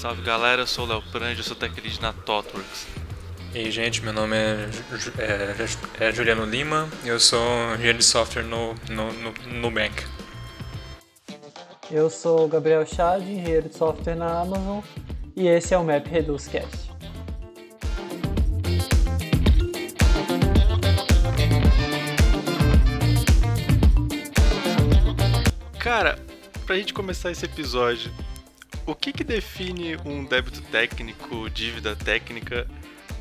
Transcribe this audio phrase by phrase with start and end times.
[0.00, 2.86] Salve galera, eu sou o Léo Prange, eu sou tech lead na ThoughtWorks.
[3.54, 4.70] E aí, gente, meu nome é,
[5.18, 10.02] é, é Juliano Lima, eu sou engenheiro de software no, no, no Nubank.
[11.90, 14.80] Eu sou o Gabriel Chad, engenheiro de software na Amazon,
[15.36, 16.90] e esse é o Map Reduz Cast.
[25.78, 26.18] Cara,
[26.64, 28.10] pra gente começar esse episódio,
[28.90, 32.66] o que que define um débito técnico, dívida técnica?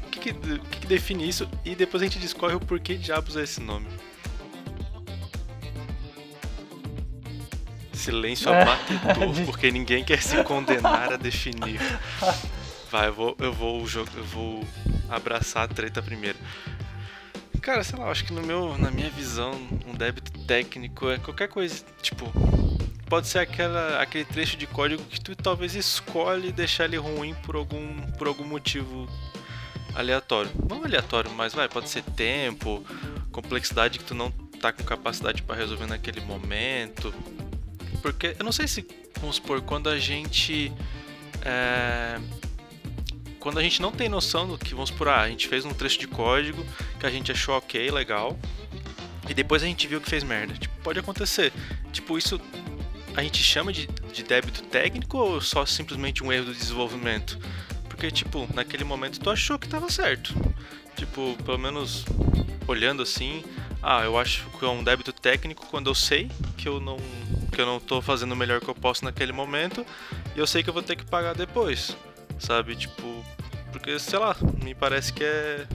[0.06, 1.48] O que que, o que, que define isso?
[1.64, 3.88] E depois a gente discorre o porquê diabos é esse nome.
[7.94, 8.62] Silêncio é.
[8.62, 11.80] abatedor, porque ninguém quer se condenar a definir.
[12.90, 14.68] Vai, eu vou, eu vou, eu vou
[15.10, 16.40] abraçar a treta primeiro.
[17.62, 19.52] Cara, sei lá, acho que no meu, na minha visão,
[19.86, 22.26] um débito técnico é qualquer coisa, tipo,
[23.10, 27.56] pode ser aquela, aquele trecho de código que tu talvez escolhe deixar ele ruim por
[27.56, 29.10] algum, por algum motivo
[29.96, 30.52] aleatório.
[30.70, 32.86] Não aleatório, mas vai, pode ser tempo,
[33.32, 37.14] complexidade que tu não tá com capacidade para resolver naquele momento.
[38.02, 38.88] Porque eu não sei se,
[39.20, 40.72] vamos supor, quando a gente.
[41.42, 42.20] É,
[43.40, 45.74] quando a gente não tem noção do que, vamos supor, ah, a gente fez um
[45.74, 46.64] trecho de código
[47.00, 48.38] que a gente achou ok, legal,
[49.30, 50.54] e depois a gente viu que fez merda.
[50.54, 51.54] Tipo, pode acontecer.
[51.92, 52.40] Tipo, isso
[53.20, 57.38] a gente chama de, de débito técnico ou só simplesmente um erro do desenvolvimento?
[57.90, 60.34] Porque, tipo, naquele momento tu achou que tava certo.
[60.96, 62.06] Tipo, pelo menos
[62.66, 63.44] olhando assim,
[63.84, 66.98] ah, eu acho que é um débito técnico quando eu sei que eu não
[67.52, 69.86] que eu não tô fazendo o melhor que eu posso naquele momento
[70.36, 71.98] e eu sei que eu vou ter que pagar depois.
[72.38, 72.76] Sabe?
[72.76, 73.26] Tipo,
[73.74, 75.68] porque sei lá, me parece que é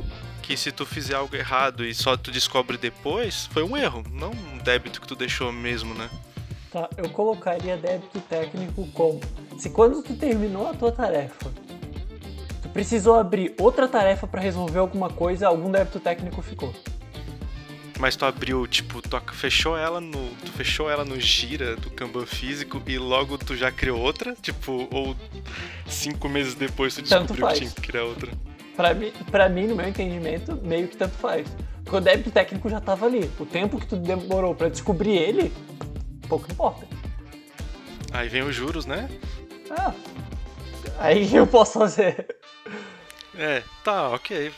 [0.42, 4.31] que se tu fizer algo errado e só tu descobre depois, foi um erro, não
[4.31, 6.08] um débito que tu deixou mesmo, né?
[6.75, 9.20] Tá, eu colocaria débito técnico como
[9.56, 11.48] se quando tu terminou a tua tarefa,
[12.61, 16.74] tu precisou abrir outra tarefa para resolver alguma coisa, algum débito técnico ficou.
[18.01, 20.30] Mas tu abriu, tipo, tu fechou ela no.
[20.45, 24.34] Tu fechou ela no gira do Kanban físico e logo tu já criou outra?
[24.42, 25.14] Tipo, ou
[25.86, 28.33] cinco meses depois tu descobriu que tinha que criar outra?
[28.74, 31.46] Pra mim, pra mim, no meu entendimento, meio que tanto faz.
[31.84, 33.30] Porque o débito técnico já tava ali.
[33.39, 35.52] O tempo que tu demorou para descobrir ele,
[36.27, 36.86] pouco importa.
[38.12, 39.08] Aí vem os juros, né?
[39.70, 39.92] Ah,
[40.98, 42.27] aí eu posso fazer.
[43.36, 44.52] É, tá, ok.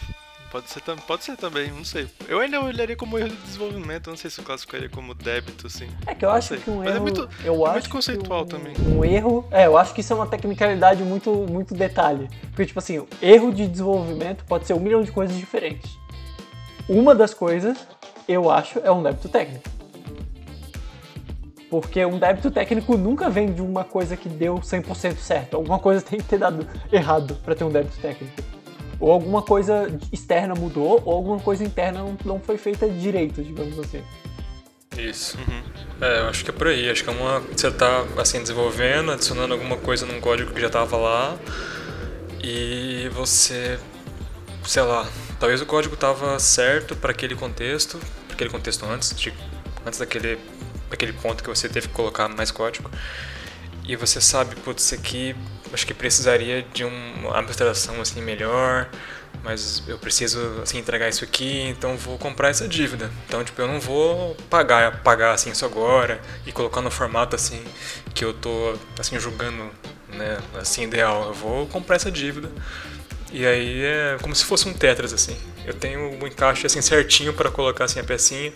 [0.51, 2.09] Pode ser, pode ser também, não sei.
[2.29, 5.89] Eu ainda olharia como erro de desenvolvimento, não sei se eu classificaria como débito, assim.
[6.07, 6.59] É que eu acho sei.
[6.59, 6.97] que um Mas é erro.
[6.97, 8.75] É muito, eu é acho conceitual um, também.
[8.79, 9.47] Um erro.
[9.51, 12.29] É, eu acho que isso é uma tecnicalidade muito, muito detalhe.
[12.51, 15.99] Porque, tipo assim, erro de desenvolvimento pode ser um milhão de coisas diferentes.
[16.89, 17.77] Uma das coisas,
[18.29, 19.76] eu acho, é um débito técnico.
[21.69, 25.57] Porque um débito técnico nunca vem de uma coisa que deu 100% certo.
[25.57, 28.35] Alguma coisa tem que ter dado errado para ter um débito técnico.
[29.01, 34.03] Ou alguma coisa externa mudou, ou alguma coisa interna não, foi feita direito, digamos assim.
[34.97, 35.37] Isso.
[35.37, 35.63] Uhum.
[36.01, 36.89] É, eu acho que é por aí.
[36.89, 37.41] Acho que é uma.
[37.41, 41.37] Você está assim, desenvolvendo, adicionando alguma coisa num código que já estava lá.
[42.43, 43.79] E você.
[44.65, 45.07] Sei lá.
[45.39, 49.35] Talvez o código estava certo para aquele contexto, para aquele contexto antes, de,
[49.85, 50.39] antes daquele
[50.91, 52.91] aquele ponto que você teve que colocar mais código.
[53.89, 55.37] E você sabe, putz, isso aqui
[55.73, 58.89] acho que precisaria de uma abstração assim melhor,
[59.43, 63.11] mas eu preciso assim entregar isso aqui, então vou comprar essa dívida.
[63.27, 67.63] Então, tipo, eu não vou pagar pagar assim isso agora e colocar no formato assim
[68.15, 69.71] que eu tô assim julgando,
[70.09, 71.29] né, assim ideal.
[71.29, 72.51] Eu vou comprar essa dívida.
[73.33, 75.37] E aí é como se fosse um Tetris assim.
[75.65, 78.53] Eu tenho um encaixe assim certinho para colocar assim a pecinha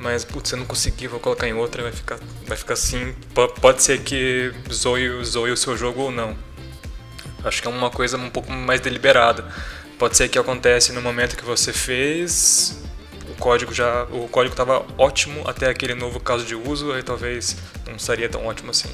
[0.00, 3.14] mas putz, eu não consegui, vou colocar em outra, vai ficar, vai ficar assim.
[3.60, 6.36] pode ser que zoe, zoe o seu jogo ou não.
[7.44, 9.44] Acho que é uma coisa um pouco mais deliberada.
[9.98, 12.82] Pode ser que acontece no momento que você fez,
[13.28, 17.56] o código já, o código estava ótimo até aquele novo caso de uso, aí talvez
[17.86, 18.90] não seria tão ótimo assim.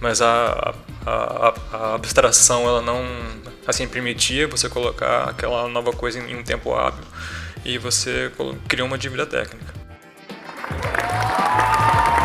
[0.00, 0.74] Mas a,
[1.04, 3.04] a, a abstração ela não
[3.66, 7.04] assim permitia você colocar aquela nova coisa em um tempo hábil
[7.64, 8.30] e você
[8.68, 9.83] criou uma dívida técnica.
[10.66, 12.23] 正解です。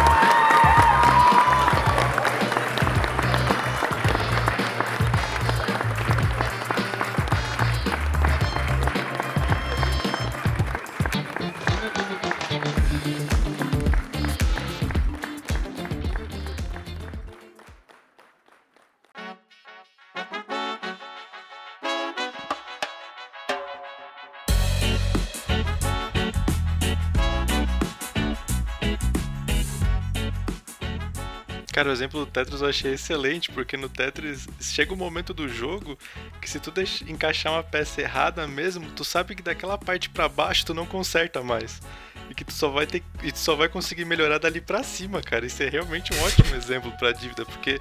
[31.80, 35.48] Cara, o exemplo do Tetris eu achei excelente, porque no Tetris chega um momento do
[35.48, 35.98] jogo
[36.42, 36.74] que se tu
[37.08, 41.42] encaixar uma peça errada mesmo, tu sabe que daquela parte para baixo tu não conserta
[41.42, 41.81] mais.
[42.30, 45.22] E que tu só vai ter e tu só vai conseguir melhorar dali para cima,
[45.22, 45.46] cara.
[45.46, 47.80] Isso é realmente um ótimo exemplo para dívida, porque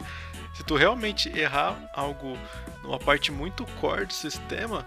[0.54, 2.38] se tu realmente errar algo
[2.84, 4.86] numa parte muito core do sistema,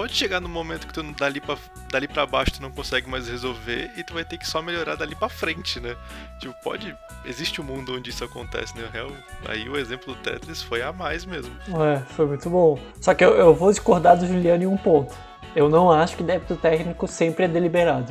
[0.00, 1.58] pode chegar no momento que tu dali pra,
[1.90, 4.94] dali pra baixo tu não consegue mais resolver e tu vai ter que só melhorar
[4.94, 5.94] dali pra frente, né?
[6.38, 6.96] Tipo, pode.
[7.22, 8.88] Existe um mundo onde isso acontece, né?
[8.90, 9.10] Real,
[9.46, 11.54] aí o exemplo do Tetris foi a mais mesmo.
[11.84, 12.78] É, foi muito bom.
[12.98, 15.14] Só que eu, eu vou discordar do Juliano em um ponto.
[15.54, 18.10] Eu não acho que débito técnico sempre é deliberado.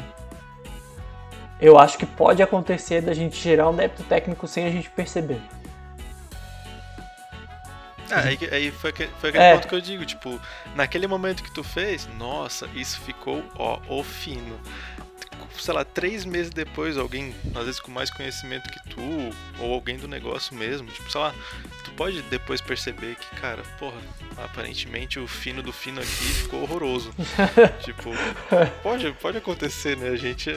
[1.60, 5.42] Eu acho que pode acontecer da gente gerar um débito técnico sem a gente perceber.
[8.12, 9.54] Ah, aí, aí foi, aquele, foi aquele é.
[9.54, 10.40] ponto que eu digo, tipo,
[10.76, 14.60] naquele momento que tu fez, nossa, isso ficou, ó, o fino.
[15.58, 19.02] Sei lá, três meses depois, alguém, às vezes com mais conhecimento que tu,
[19.60, 21.34] ou alguém do negócio mesmo, tipo, sei lá,
[21.90, 23.98] tu pode depois perceber que, cara, porra,
[24.38, 27.12] aparentemente o fino do fino aqui ficou horroroso.
[27.84, 28.12] tipo,
[28.84, 30.10] pode, pode acontecer, né?
[30.10, 30.50] A gente,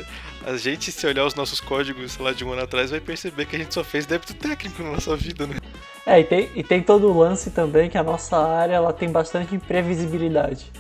[0.45, 3.47] a gente, se olhar os nossos códigos, sei lá, de um ano atrás, vai perceber
[3.47, 5.57] que a gente só fez débito técnico na nossa vida, né?
[6.05, 9.11] É, e tem, e tem todo o lance também que a nossa área ela tem
[9.11, 10.71] bastante imprevisibilidade.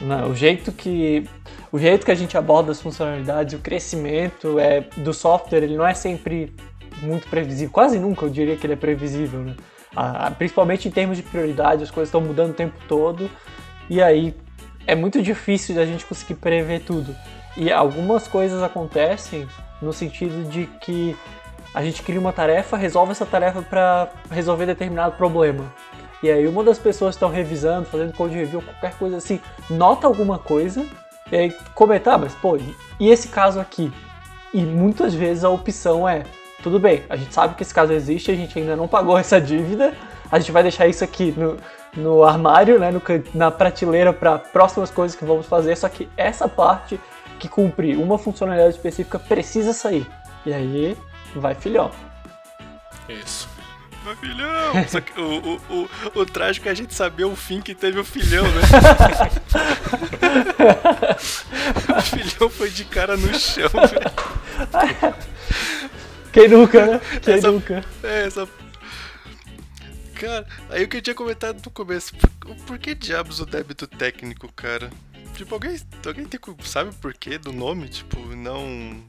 [0.00, 1.24] Não, o jeito que
[1.72, 5.86] o jeito que a gente aborda as funcionalidades, o crescimento é do software, ele não
[5.86, 6.54] é sempre
[7.02, 7.72] muito previsível.
[7.72, 9.54] Quase nunca eu diria que ele é previsível, né?
[9.94, 13.30] Ah, principalmente em termos de prioridade, as coisas estão mudando o tempo todo
[13.88, 14.34] e aí
[14.86, 17.16] é muito difícil da gente conseguir prever tudo.
[17.56, 19.48] E algumas coisas acontecem
[19.80, 21.16] no sentido de que
[21.74, 25.72] a gente cria uma tarefa, resolve essa tarefa para resolver determinado problema.
[26.22, 30.06] E aí uma das pessoas que estão revisando, fazendo code review, qualquer coisa assim, nota
[30.06, 30.86] alguma coisa
[31.30, 32.58] e aí comentar, ah, mas pô,
[32.98, 33.92] e esse caso aqui?
[34.54, 36.22] E muitas vezes a opção é,
[36.66, 39.40] tudo bem, a gente sabe que esse caso existe, a gente ainda não pagou essa
[39.40, 39.94] dívida,
[40.32, 41.56] a gente vai deixar isso aqui no,
[41.96, 43.00] no armário, né, no,
[43.32, 46.98] na prateleira para próximas coisas que vamos fazer, só que essa parte
[47.38, 50.08] que cumpre uma funcionalidade específica precisa sair.
[50.44, 50.96] E aí
[51.36, 51.92] Vai filhão.
[53.08, 53.48] Isso.
[54.04, 54.72] Vai filhão!
[54.88, 55.88] Só que o, o, o,
[56.20, 58.62] o trágico é a gente saber o fim que teve o filhão, né?
[61.98, 64.10] o filhão foi de cara no chão, velho.
[66.36, 67.00] Quem nunca, né?
[67.22, 67.82] Quem essa, nunca?
[68.02, 68.46] É, essa.
[70.14, 73.86] Cara, aí o que eu tinha comentado no começo, por, por que diabos o débito
[73.86, 74.90] técnico, cara?
[75.34, 77.88] Tipo, alguém, alguém tem, sabe o porquê do nome?
[77.88, 79.02] Tipo, não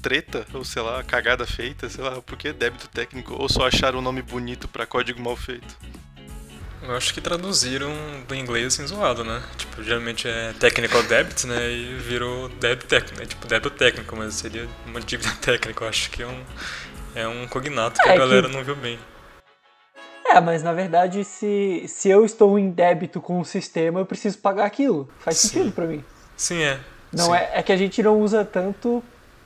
[0.00, 3.34] treta, ou sei lá, cagada feita, sei lá, por que débito técnico?
[3.34, 5.76] Ou só acharam um nome bonito para código mal feito?
[6.82, 7.92] Eu acho que traduziram
[8.26, 9.40] do inglês assim zoado, né?
[9.56, 11.70] Tipo, geralmente é technical debt, né?
[11.70, 13.26] E virou débito técnico, né?
[13.26, 15.84] Tipo, débito técnico, mas seria uma dívida técnica.
[15.84, 16.42] Eu acho que é um,
[17.14, 18.56] é um cognato que é a galera que...
[18.56, 18.98] não viu bem.
[20.26, 24.38] É, mas na verdade, se, se eu estou em débito com o sistema, eu preciso
[24.38, 25.08] pagar aquilo.
[25.20, 25.48] Faz Sim.
[25.48, 26.04] sentido para mim.
[26.36, 26.80] Sim, é.
[27.12, 27.34] Não Sim.
[27.34, 29.04] É, é que a gente não usa tanto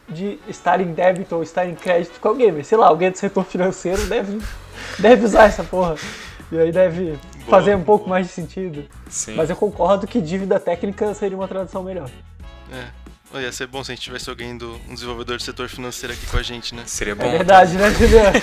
[0.09, 3.19] de estar em débito ou estar em crédito com alguém, mas sei lá, alguém do
[3.19, 4.41] setor financeiro deve,
[4.99, 5.97] deve usar essa porra.
[6.51, 8.85] E aí deve boa, fazer um pouco mais de sentido.
[9.09, 9.35] Sim.
[9.35, 12.09] Mas eu concordo que dívida técnica seria uma tradução melhor.
[12.73, 12.85] É.
[13.35, 16.15] Oh, ia ser bom se a gente tivesse alguém do um desenvolvedor do setor financeiro
[16.15, 16.85] aqui com a gente, né?
[16.87, 17.25] Seria é bom.
[17.25, 18.39] É verdade, né, Juliano?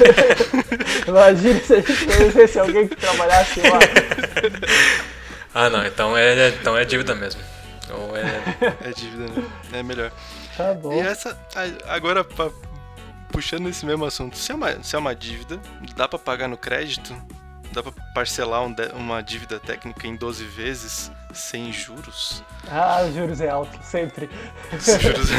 [1.08, 3.80] Imagina se a gente conhecesse alguém que trabalhasse lá.
[5.56, 7.40] Ah, não, então é, então é dívida mesmo.
[7.92, 8.42] Ou é...
[8.90, 9.44] é dívida, né?
[9.72, 10.12] É melhor.
[10.58, 10.94] Tá bom.
[10.94, 11.38] E essa.
[11.88, 12.50] Agora, pra,
[13.32, 15.60] puxando esse mesmo assunto, se é, uma, se é uma dívida,
[15.96, 17.16] dá para pagar no crédito?
[17.74, 22.44] Dá pra parcelar um de, uma dívida técnica em 12 vezes sem juros?
[22.70, 24.30] Ah, os juros é alto, sempre.
[24.72, 25.32] juros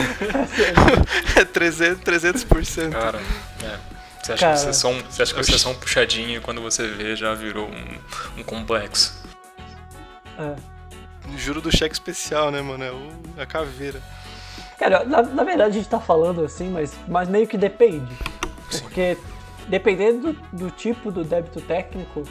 [1.36, 2.02] é, é 300%.
[2.02, 2.90] 300%.
[2.90, 3.20] Cara,
[3.62, 3.94] é.
[4.20, 6.38] Você acha, Cara, que, você, só um, você acha que você é só um puxadinho
[6.38, 9.22] e quando você vê já virou um, um complexo?
[10.38, 10.56] É.
[11.36, 12.82] Juro do cheque especial, né, mano?
[12.82, 14.02] É o, a caveira.
[14.78, 18.12] Cara, na, na, verdade a gente tá falando assim, mas, mas meio que depende.
[18.80, 19.16] Porque
[19.68, 22.22] dependendo do, tipo do débito técnico,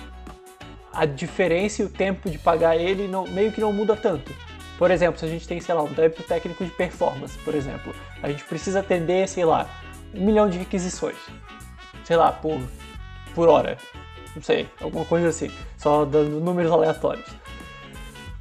[0.91, 4.31] a diferença e o tempo de pagar ele não, meio que não muda tanto.
[4.77, 7.93] Por exemplo, se a gente tem, sei lá, um débito técnico de performance, por exemplo,
[8.21, 9.67] a gente precisa atender, sei lá,
[10.13, 11.17] um milhão de requisições.
[12.03, 12.59] Sei lá, por,
[13.33, 13.77] por hora.
[14.35, 15.51] Não sei, alguma coisa assim.
[15.77, 17.29] Só dando números aleatórios.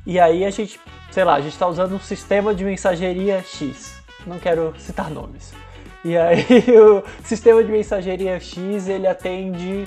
[0.04, 0.80] E aí a gente
[1.12, 4.02] sei lá, a gente está usando um sistema de mensageria X.
[4.26, 5.52] Não quero citar nomes.
[6.04, 6.46] E aí
[6.78, 9.86] o sistema de mensageria X ele atende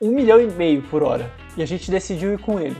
[0.00, 1.30] um milhão e meio por hora.
[1.56, 2.76] E a gente decidiu ir com ele.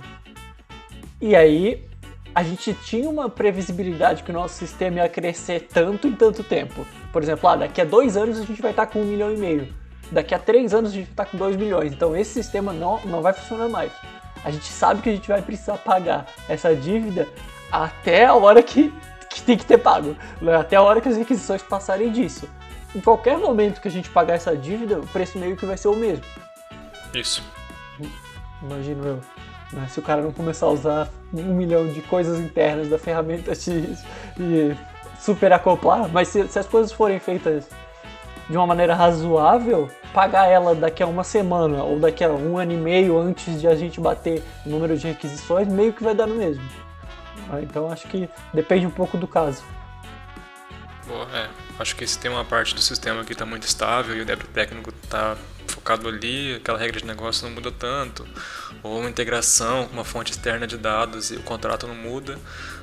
[1.21, 1.87] E aí
[2.35, 6.87] a gente tinha uma previsibilidade que o nosso sistema ia crescer tanto em tanto tempo.
[7.11, 9.39] Por exemplo, ah, daqui a dois anos a gente vai estar com um milhão e
[9.39, 9.69] meio.
[10.13, 11.93] Daqui a três anos a gente vai estar com dois milhões.
[11.93, 13.91] Então esse sistema não, não vai funcionar mais.
[14.45, 17.27] A gente sabe que a gente vai precisar pagar essa dívida
[17.73, 18.93] até a hora que,
[19.37, 20.17] que tem que ter pago.
[20.41, 20.55] Né?
[20.57, 22.49] Até a hora que as requisições passarem disso.
[22.95, 25.89] Em qualquer momento que a gente pagar essa dívida, o preço meio que vai ser
[25.89, 26.25] o mesmo.
[27.15, 27.43] Isso.
[28.63, 29.21] Imagino eu.
[29.73, 29.87] Né?
[29.91, 33.67] Se o cara não começar a usar um milhão de coisas internas da ferramenta X
[34.39, 34.75] e
[35.21, 37.69] super acoplar, mas se, se as coisas forem feitas
[38.49, 42.73] de uma maneira razoável, pagar ela daqui a uma semana ou daqui a um ano
[42.73, 46.27] e meio antes de a gente bater o número de requisições, meio que vai dar
[46.27, 46.63] no mesmo.
[47.51, 49.63] Ah, então acho que depende um pouco do caso.
[51.07, 51.49] Boa, é.
[51.79, 54.49] Acho que se tem uma parte do sistema que está muito estável e o débito
[54.49, 55.37] técnico está
[55.69, 58.27] focado ali, aquela regra de negócio não muda tanto,
[58.83, 62.39] ou uma integração com uma fonte externa de dados e o contrato não muda,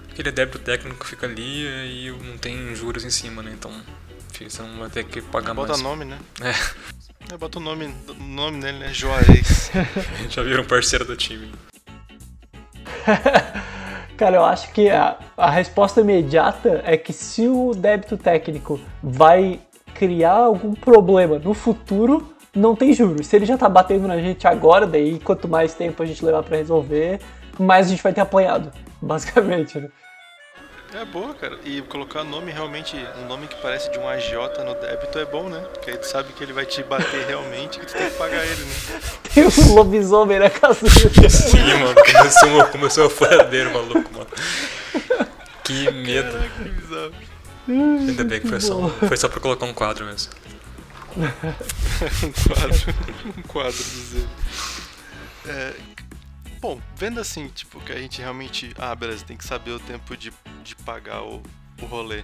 [0.10, 3.51] aquele débito técnico fica ali e não tem juros em cima, né?
[3.53, 3.72] Então
[4.32, 5.82] você não vai ter que pagar Bota mais.
[5.82, 6.20] Bota nome, né?
[6.41, 7.34] É.
[7.34, 8.93] é bota o nome, o nome dele, né?
[8.93, 9.72] Juarez.
[10.29, 11.51] Já viram parceiro do time.
[14.17, 19.60] Cara, eu acho que a, a resposta imediata é que se o débito técnico vai
[19.93, 23.27] criar algum problema no futuro, não tem juros.
[23.27, 26.43] Se ele já tá batendo na gente agora, daí quanto mais tempo a gente levar
[26.43, 27.20] para resolver,
[27.60, 29.89] mais a gente vai ter apanhado, basicamente, né?
[30.93, 31.57] É boa, cara.
[31.65, 35.50] E colocar nome realmente, um nome que parece de um agiota no débito é bom,
[35.50, 35.59] né?
[35.73, 38.45] Porque aí tu sabe que ele vai te bater realmente que tu tem que pagar
[38.45, 38.75] ele, né?
[39.33, 41.29] Tem um lobisomem na casa dele.
[41.29, 41.95] Sim, mano.
[41.95, 44.27] Começou, começou a furadeiro, maluco, mano.
[45.63, 46.31] Que medo.
[46.31, 47.13] Caraca, que bizarro.
[47.67, 50.31] Ainda bem que foi só, foi só pra colocar um quadro mesmo.
[51.17, 52.95] um quadro.
[53.38, 54.27] um quadro do Zé.
[55.47, 55.73] É,
[56.63, 58.74] bom, vendo assim, tipo, que a gente realmente.
[58.77, 60.32] Ah, beleza, tem que saber o tempo de,
[60.63, 61.43] de pagar o,
[61.82, 62.24] o rolê.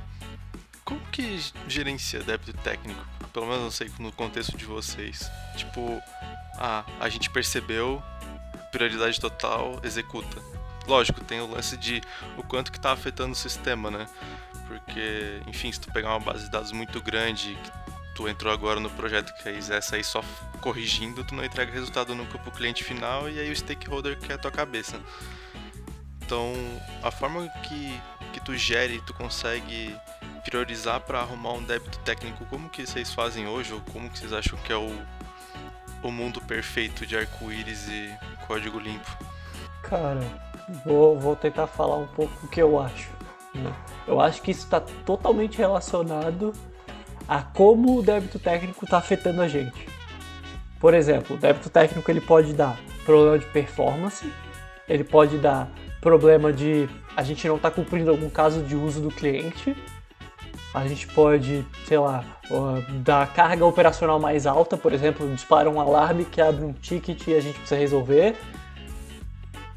[0.86, 3.05] Como que gerencia débito técnico?
[3.34, 5.29] Pelo menos não sei no contexto de vocês.
[5.58, 6.01] Tipo,
[6.58, 8.01] ah, a gente percebeu,
[8.72, 10.41] prioridade total, executa.
[10.88, 12.01] Lógico, tem o lance de
[12.38, 14.08] o quanto que tá afetando o sistema, né?
[14.67, 17.88] Porque, enfim, se tu pegar uma base de dados muito grande, que
[18.19, 20.21] tu entrou agora no projeto que quiser sair só
[20.59, 24.38] corrigindo, tu não entrega resultado nunca pro cliente final e aí o stakeholder quer a
[24.38, 24.99] tua cabeça.
[26.21, 26.51] Então,
[27.01, 27.97] a forma que,
[28.33, 29.95] que tu gere, tu consegue
[30.43, 34.33] priorizar para arrumar um débito técnico, como que vocês fazem hoje ou como que vocês
[34.33, 34.91] acham que é o,
[36.03, 38.13] o mundo perfeito de arco-íris e
[38.47, 39.09] código limpo?
[39.81, 40.19] Cara,
[40.83, 43.09] vou, vou tentar falar um pouco o que eu acho.
[43.55, 43.73] Né?
[44.05, 46.53] Eu acho que isso está totalmente relacionado
[47.29, 49.88] a como o débito técnico está afetando a gente.
[50.79, 54.33] Por exemplo, o débito técnico ele pode dar problema de performance,
[54.88, 55.69] ele pode dar
[56.01, 59.75] problema de a gente não está cumprindo algum caso de uso do cliente,
[60.74, 62.24] a gente pode, sei lá,
[63.03, 67.36] dar carga operacional mais alta, por exemplo, dispara um alarme que abre um ticket e
[67.36, 68.36] a gente precisa resolver.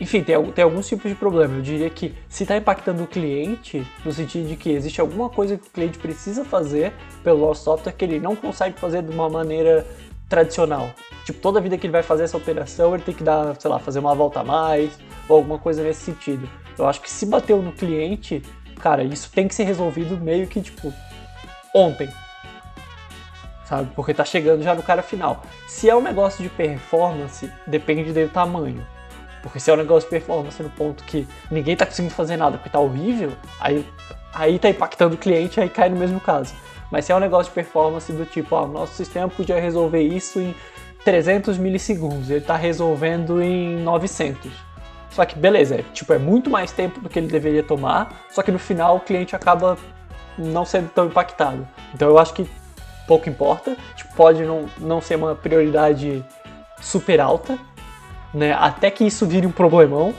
[0.03, 1.55] Enfim, tem, tem alguns tipos de problema.
[1.55, 5.57] Eu diria que se está impactando o cliente, no sentido de que existe alguma coisa
[5.57, 6.93] que o cliente precisa fazer
[7.23, 9.87] pelo nosso software que ele não consegue fazer de uma maneira
[10.29, 10.91] tradicional.
[11.25, 13.79] Tipo, toda vida que ele vai fazer essa operação, ele tem que dar, sei lá,
[13.79, 14.91] fazer uma volta a mais
[15.29, 16.51] ou alguma coisa nesse sentido.
[16.77, 18.43] Eu acho que se bateu no cliente,
[18.81, 20.93] cara, isso tem que ser resolvido meio que, tipo,
[21.73, 22.09] ontem.
[23.67, 23.89] Sabe?
[23.95, 25.43] Porque tá chegando já no cara final.
[25.69, 28.85] Se é um negócio de performance, depende do tamanho.
[29.43, 32.57] Porque se é um negócio de performance no ponto que ninguém tá conseguindo fazer nada
[32.57, 33.87] porque tá horrível, aí,
[34.33, 36.55] aí tá impactando o cliente aí cai no mesmo caso.
[36.91, 40.39] Mas se é um negócio de performance do tipo, ó, nosso sistema podia resolver isso
[40.39, 40.55] em
[41.05, 44.51] 300 milissegundos, ele tá resolvendo em 900.
[45.11, 48.43] Só que beleza, é, tipo, é muito mais tempo do que ele deveria tomar, só
[48.43, 49.77] que no final o cliente acaba
[50.39, 51.67] não sendo tão impactado.
[51.95, 52.49] Então eu acho que
[53.07, 56.25] pouco importa, tipo, pode não, não ser uma prioridade
[56.81, 57.59] super alta,
[58.33, 58.53] né?
[58.53, 60.15] Até que isso vire um problemão.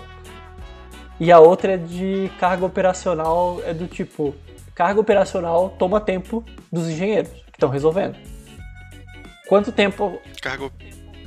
[1.19, 4.35] E a outra é de carga operacional, é do tipo,
[4.73, 8.17] carga operacional toma tempo dos engenheiros que estão resolvendo.
[9.47, 10.19] Quanto tempo.
[10.41, 10.71] Carga,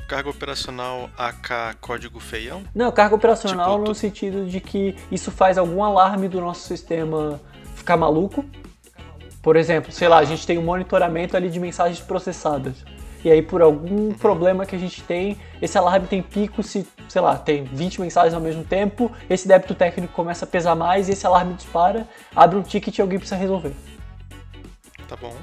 [0.08, 2.62] carga operacional AK código feião?
[2.74, 3.94] Não, carga operacional tipo, no tu...
[3.94, 7.40] sentido de que isso faz algum alarme do nosso sistema
[7.74, 8.44] ficar maluco.
[9.40, 12.84] Por exemplo, sei lá, a gente tem um monitoramento ali de mensagens processadas
[13.24, 17.20] e aí por algum problema que a gente tem, esse alarme tem pico se, sei
[17.20, 21.12] lá, tem 20 mensagens ao mesmo tempo, esse débito técnico começa a pesar mais e
[21.12, 23.72] esse alarme dispara, abre um ticket e alguém precisa resolver.
[25.08, 25.34] Tá bom.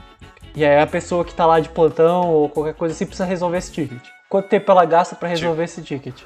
[0.56, 3.58] E aí a pessoa que tá lá de plantão ou qualquer coisa assim precisa resolver
[3.58, 4.03] esse ticket.
[4.30, 6.22] Quanto tempo ela gasta para resolver esse ticket?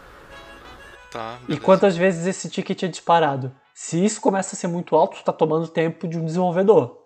[1.12, 3.54] Tá, e quantas vezes esse ticket é disparado?
[3.74, 6.98] Se isso começa a ser muito alto, tu tá tomando tempo de um desenvolvedor.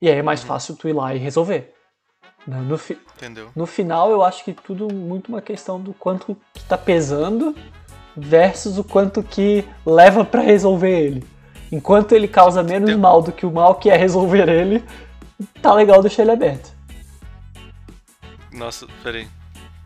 [0.00, 1.74] E aí é mais fácil tu ir lá e resolver.
[2.46, 3.50] No, fi Entendeu?
[3.54, 7.54] no final, eu acho que tudo muito uma questão do quanto que tá pesando
[8.16, 11.24] versus o quanto que leva para resolver ele.
[11.70, 14.84] Enquanto ele causa menos mal do que o mal que é resolver ele,
[15.62, 16.72] tá legal deixar ele aberto.
[18.52, 19.26] Nossa, peraí.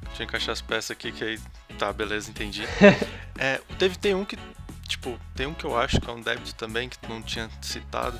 [0.07, 1.39] Deixa eu encaixar as peças aqui que aí.
[1.79, 2.65] Tá, beleza, entendi.
[3.39, 4.37] é, teve, tem um que.
[4.89, 7.49] Tipo, tem um que eu acho que é um débito também, que tu não tinha
[7.61, 8.19] citado.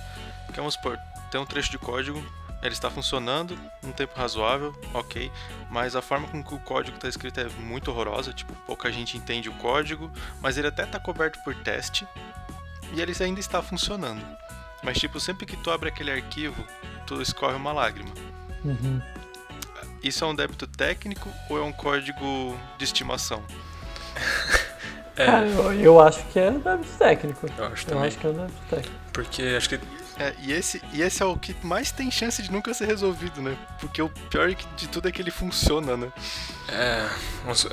[0.53, 0.99] Que é, supor,
[1.31, 2.23] tem um trecho de código,
[2.63, 5.31] ele está funcionando num tempo razoável, ok.
[5.71, 8.33] Mas a forma com que o código está escrito é muito horrorosa.
[8.33, 10.11] Tipo, pouca gente entende o código,
[10.41, 12.07] mas ele até está coberto por teste.
[12.93, 14.25] E ele ainda está funcionando.
[14.83, 16.65] Mas, tipo, sempre que tu abre aquele arquivo,
[17.07, 18.11] tu escorre uma lágrima.
[18.65, 19.01] Uhum.
[20.03, 23.43] Isso é um débito técnico ou é um código de estimação?
[25.19, 27.47] É, Cara, eu, eu acho que é um débito técnico.
[27.57, 28.07] eu acho Eu também.
[28.07, 28.95] acho que é um débito técnico.
[29.15, 29.81] Porque acho que
[30.19, 33.43] É, e, esse, e esse é o que mais tem chance de nunca ser resolvido,
[33.43, 33.57] né?
[33.79, 36.11] Porque o pior de tudo é que ele funciona, né?
[36.69, 37.07] É,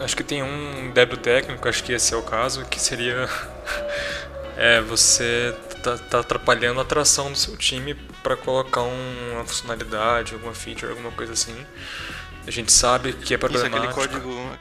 [0.03, 3.29] acho que tem um débito técnico, acho que esse é o caso, que seria
[4.57, 10.33] é, você tá, tá atrapalhando a atração do seu time para colocar um- uma funcionalidade,
[10.33, 11.55] alguma feature, alguma coisa assim.
[12.45, 13.93] A gente sabe que é Isso, aquele problemático.
[13.93, 14.57] código.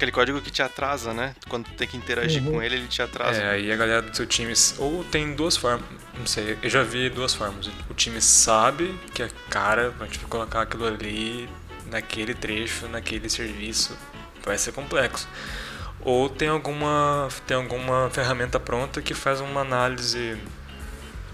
[0.00, 1.34] Aquele código que te atrasa, né?
[1.46, 2.52] Quando tu tem que interagir Uhum.
[2.52, 3.38] com ele, ele te atrasa.
[3.38, 4.54] É, aí a galera do seu time.
[4.78, 5.86] Ou tem duas formas.
[6.18, 7.66] Não sei, eu já vi duas formas.
[7.90, 11.46] O time sabe que é cara, a gente vai colocar aquilo ali
[11.90, 13.94] naquele trecho, naquele serviço.
[14.42, 15.28] Vai ser complexo.
[16.00, 20.34] Ou tem alguma, tem alguma ferramenta pronta que faz uma análise.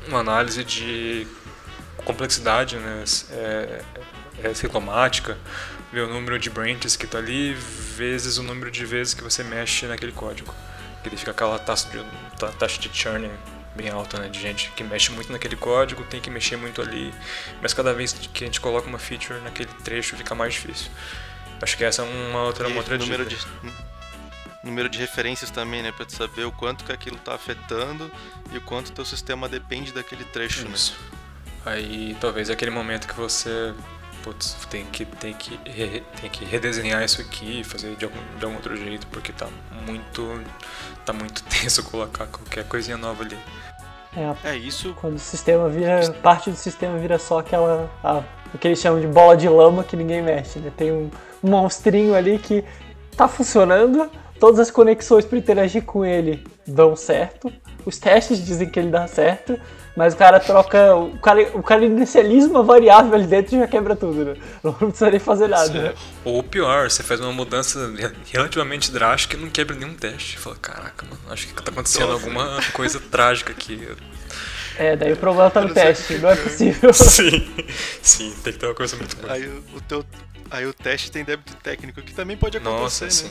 [0.08, 1.24] Uma análise de
[2.04, 3.04] complexidade, né?
[3.30, 3.82] É,
[4.42, 5.38] é ciclomática,
[5.96, 9.42] ver o número de branches que tá ali, vezes o número de vezes que você
[9.42, 10.54] mexe naquele código.
[11.02, 12.04] Que ele fica aquela taxa de,
[12.38, 13.30] ta- taxa de churn
[13.74, 14.28] bem alta, né?
[14.28, 17.14] De gente que mexe muito naquele código, tem que mexer muito ali.
[17.62, 20.90] Mas cada vez que a gente coloca uma feature naquele trecho fica mais difícil.
[21.62, 23.42] Acho que essa é uma outra, uma outra número dica.
[23.62, 23.72] de
[24.62, 28.10] número de referências também, né, Pra tu saber o quanto que aquilo tá afetando
[28.52, 30.72] e o quanto teu sistema depende daquele trecho, né?
[30.74, 30.94] Isso.
[31.64, 33.72] Aí talvez é aquele momento que você
[34.26, 38.44] putz, tem que tem que re- tem que redesenhar isso aqui, fazer de algum, de
[38.44, 39.46] algum outro jeito, porque tá
[39.86, 40.40] muito
[41.04, 43.38] tá muito tenso colocar qualquer coisinha nova ali.
[44.16, 44.94] É, a- É isso.
[45.00, 46.10] quando o sistema vira.
[46.22, 47.88] Parte do sistema vira só aquela.
[48.02, 50.72] a- o que eles chamam de bola de lama que ninguém mexe, né?
[50.76, 51.10] Tem um,
[51.42, 52.64] um monstrinho ali que
[53.16, 54.10] tá funcionando,
[54.40, 57.52] todas as conexões para interagir com ele dão certo,
[57.84, 59.58] os testes dizem que ele dá certo,
[59.96, 60.94] mas o cara troca.
[60.94, 64.36] O cara, o cara inicializa uma variável ali dentro e já quebra tudo, né?
[64.62, 65.72] Não precisa nem fazer nada.
[65.72, 65.94] né?
[66.24, 70.38] Ou pior, você faz uma mudança re- relativamente drástica e não quebra nenhum teste.
[70.38, 72.26] Fala, caraca, mano, acho que tá acontecendo Nossa.
[72.26, 73.88] alguma coisa trágica aqui.
[74.78, 76.92] É, daí o problema tá no sei teste, não é possível.
[76.94, 77.48] sim,
[78.02, 79.32] sim, tem que ter uma coisa muito boa.
[79.32, 80.04] Aí o, o teu.
[80.48, 83.10] Aí o teste tem débito técnico, que também pode acontecer, Nossa, né?
[83.10, 83.30] sim.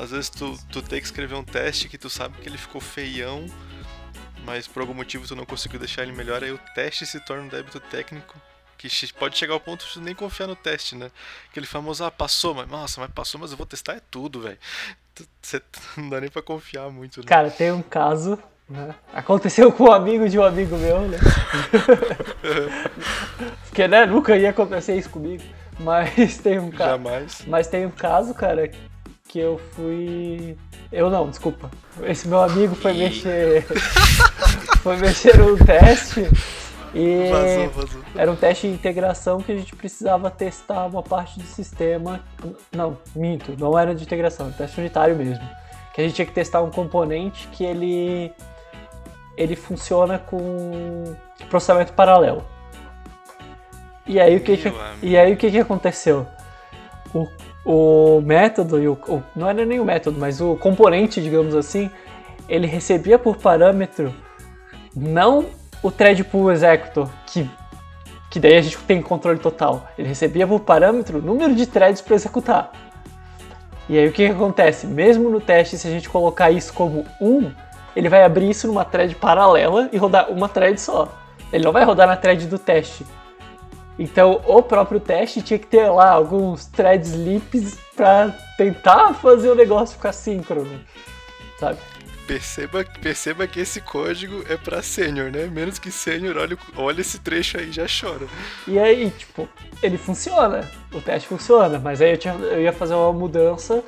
[0.00, 2.80] Às vezes tu, tu tem que escrever um teste que tu sabe que ele ficou
[2.80, 3.44] feião,
[4.48, 7.42] mas por algum motivo tu não conseguiu deixar ele melhor, aí o teste se torna
[7.42, 8.34] um débito técnico
[8.78, 11.10] que pode chegar ao ponto de tu nem confiar no teste, né?
[11.50, 14.56] Aquele famoso, ah, passou, mas nossa, mas passou, mas eu vou testar é tudo, velho.
[15.98, 17.26] Não dá nem pra confiar muito, né?
[17.26, 18.38] Cara, tem um caso,
[18.70, 18.94] né?
[19.12, 21.18] Aconteceu com um amigo de um amigo meu, né?
[23.68, 25.42] Porque, né, nunca ia acontecer isso comigo.
[25.78, 26.90] Mas tem um caso.
[26.90, 27.42] Jamais.
[27.46, 28.70] Mas tem um caso, cara,
[29.28, 30.56] que eu fui.
[30.90, 31.70] Eu não, desculpa.
[32.02, 32.98] Esse meu amigo foi Ih.
[32.98, 33.62] mexer.
[34.82, 36.26] foi mexer num teste.
[36.94, 38.02] E Vazou, vazou.
[38.16, 42.20] era um teste de integração que a gente precisava testar uma parte do sistema.
[42.72, 45.46] Não, minto, não era de integração, era teste unitário mesmo.
[45.94, 48.32] Que a gente tinha que testar um componente que ele
[49.36, 51.14] ele funciona com
[51.50, 52.44] processamento paralelo.
[54.06, 56.26] E aí o que, que e aí o que, que aconteceu?
[57.14, 57.28] O,
[57.70, 61.90] o método e o, o- não era nem o método, mas o componente, digamos assim,
[62.48, 64.14] ele recebia por parâmetro
[64.96, 65.44] não
[65.82, 67.48] o thread pool executor, que,
[68.30, 69.86] que daí a gente tem controle total.
[69.98, 72.72] Ele recebia por parâmetro o número de threads para executar.
[73.86, 74.86] E aí o que, que acontece?
[74.86, 77.50] Mesmo no teste, se a gente colocar isso como 1,
[77.94, 81.08] ele vai abrir isso numa thread paralela e rodar uma thread só.
[81.52, 83.04] Ele não vai rodar na thread do teste.
[83.98, 89.54] Então o próprio teste tinha que ter lá alguns thread slips para tentar fazer o
[89.54, 90.80] negócio ficar síncrono.
[91.58, 91.78] Sabe?
[92.28, 95.46] Perceba, perceba que esse código é pra sênior, né?
[95.46, 98.26] Menos que sênior, olha, olha esse trecho aí e já chora.
[98.66, 99.48] E aí, tipo,
[99.82, 103.82] ele funciona, o teste funciona, mas aí eu, tinha, eu ia fazer uma mudança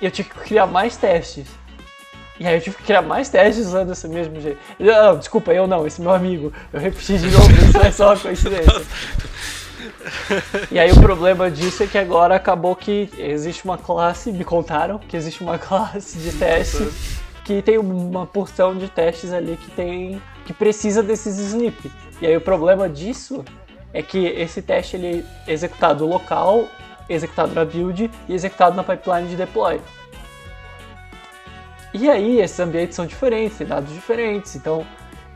[0.00, 1.46] e eu tinha que criar mais testes.
[2.40, 4.58] E aí eu tive que criar mais testes usando esse mesmo jeito.
[4.78, 6.52] Não, desculpa, eu não, esse meu amigo.
[6.72, 8.82] Eu repeti de novo, isso é só uma coincidência.
[10.70, 14.98] E aí o problema disso é que agora acabou que existe uma classe, me contaram
[14.98, 16.88] que existe uma classe de teste
[17.44, 21.90] que tem uma porção de testes ali que tem que precisa desses sleep.
[22.20, 23.44] E aí o problema disso
[23.92, 26.68] é que esse teste ele é executado local,
[27.08, 29.80] executado na build e executado na pipeline de deploy.
[31.98, 34.86] E aí esses ambientes são diferentes, tem dados diferentes, então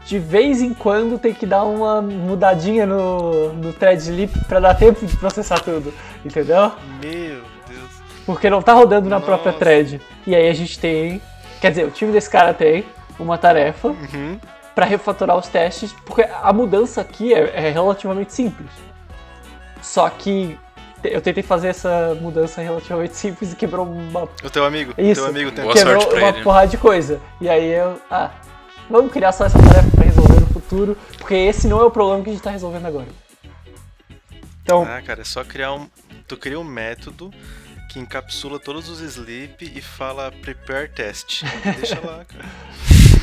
[0.05, 4.75] de vez em quando tem que dar uma mudadinha no, no thread sleep para dar
[4.75, 5.93] tempo de processar tudo,
[6.25, 6.73] entendeu?
[7.01, 7.91] Meu Deus.
[8.27, 9.27] Porque não tá rodando na Nossa.
[9.27, 10.01] própria thread.
[10.27, 11.21] E aí a gente tem,
[11.61, 12.85] quer dizer, o time desse cara tem
[13.19, 14.39] uma tarefa Uhum.
[14.75, 18.71] para refatorar os testes, porque a mudança aqui é, é relativamente simples.
[19.81, 20.59] Só que
[21.05, 25.21] eu tentei fazer essa mudança relativamente simples e quebrou uma O teu amigo, Isso.
[25.21, 26.43] teu amigo tem Boa quebrou sorte pra uma ele.
[26.43, 27.21] porrada de coisa.
[27.41, 28.31] E aí eu, ah,
[28.91, 32.23] vamos criar só essa tarefa pra resolver no futuro, porque esse não é o problema
[32.23, 33.09] que a gente tá resolvendo agora.
[34.63, 35.89] Então, Ah, cara, é só criar um.
[36.29, 37.31] Tu cria um método
[37.91, 41.43] que encapsula todos os sleep e fala prepare test.
[41.77, 42.45] Deixa lá, cara.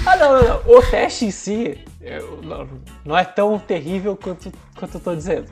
[0.05, 0.77] ah não, não, não.
[0.77, 2.69] o teste em si eu- não,
[3.05, 5.47] não é tão terrível quanto, quanto eu tô dizendo.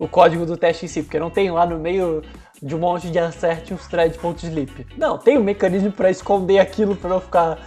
[0.00, 2.22] O código do teste em si, porque não tem lá no meio
[2.60, 4.86] de um monte de acerte uns thread.sleep.
[4.96, 7.58] Não, tem um mecanismo pra esconder aquilo pra não ficar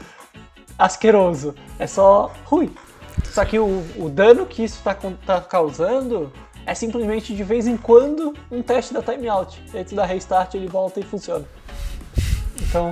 [0.78, 1.54] asqueroso.
[1.80, 2.74] É só ruim.
[3.26, 6.34] Só que o, o dano que isso tá, con- tá causando
[6.66, 9.62] é simplesmente de vez em quando um teste da timeout.
[9.88, 11.46] Tu dá restart, ele volta e funciona.
[12.62, 12.90] Então,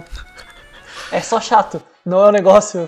[1.12, 1.82] é só chato.
[2.06, 2.88] Não é um negócio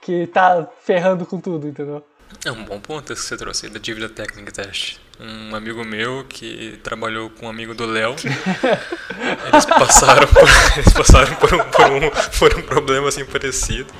[0.00, 2.04] que tá ferrando com tudo, entendeu?
[2.44, 5.00] É um bom ponto que você trouxe da dívida técnica teste.
[5.18, 8.16] Um amigo meu que trabalhou com um amigo do Léo,
[9.52, 10.42] eles passaram por,
[10.76, 13.92] eles passaram por, um, por, um, por um problema assim parecido,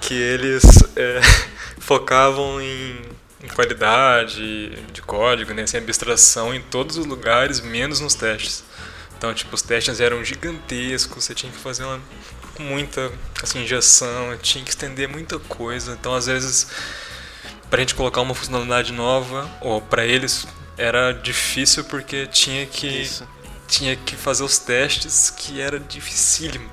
[0.00, 1.20] que eles é,
[1.80, 2.96] focavam em,
[3.42, 8.62] em qualidade de código, né, assim, abstração em todos os lugares, menos nos testes.
[9.16, 12.00] Então, tipo, os testes eram gigantescos, você tinha que fazer uma,
[12.60, 13.10] muita
[13.42, 15.92] assim, injeção, tinha que estender muita coisa.
[15.92, 16.68] Então, às vezes,
[17.70, 23.26] pra gente colocar uma funcionalidade nova, ou pra eles era difícil porque tinha que Isso.
[23.66, 26.70] tinha que fazer os testes que era dificílimo.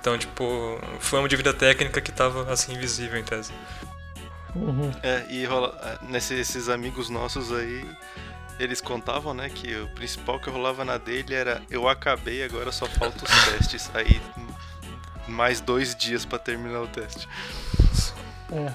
[0.00, 3.52] Então, tipo, foi uma dívida técnica que tava assim invisível em tese.
[5.02, 7.86] É, e rola, é, nesse- esses amigos nossos aí,
[8.58, 12.86] eles contavam, né, que o principal que rolava na dele era eu acabei, agora só
[12.86, 13.90] falta os testes.
[13.94, 14.20] Aí
[15.28, 17.28] mais dois dias pra terminar o teste.
[18.52, 18.72] É.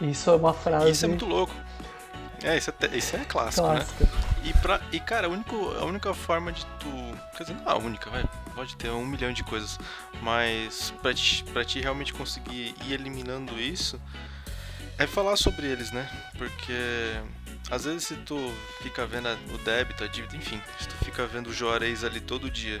[0.00, 1.54] Isso é uma frase Isso é muito louco.
[2.42, 3.86] É, isso é, isso é clássico, né?
[4.44, 6.88] E, pra, e cara, a, único, a única forma de tu.
[7.36, 8.22] Quer dizer, não a única, vai.
[8.54, 9.78] Pode ter um milhão de coisas.
[10.20, 13.98] Mas pra ti, pra ti realmente conseguir ir eliminando isso
[14.98, 16.08] é falar sobre eles, né?
[16.36, 17.14] Porque
[17.70, 18.52] às vezes se tu
[18.82, 22.50] fica vendo o débito, a dívida, enfim, se tu fica vendo o Juarez ali todo
[22.50, 22.80] dia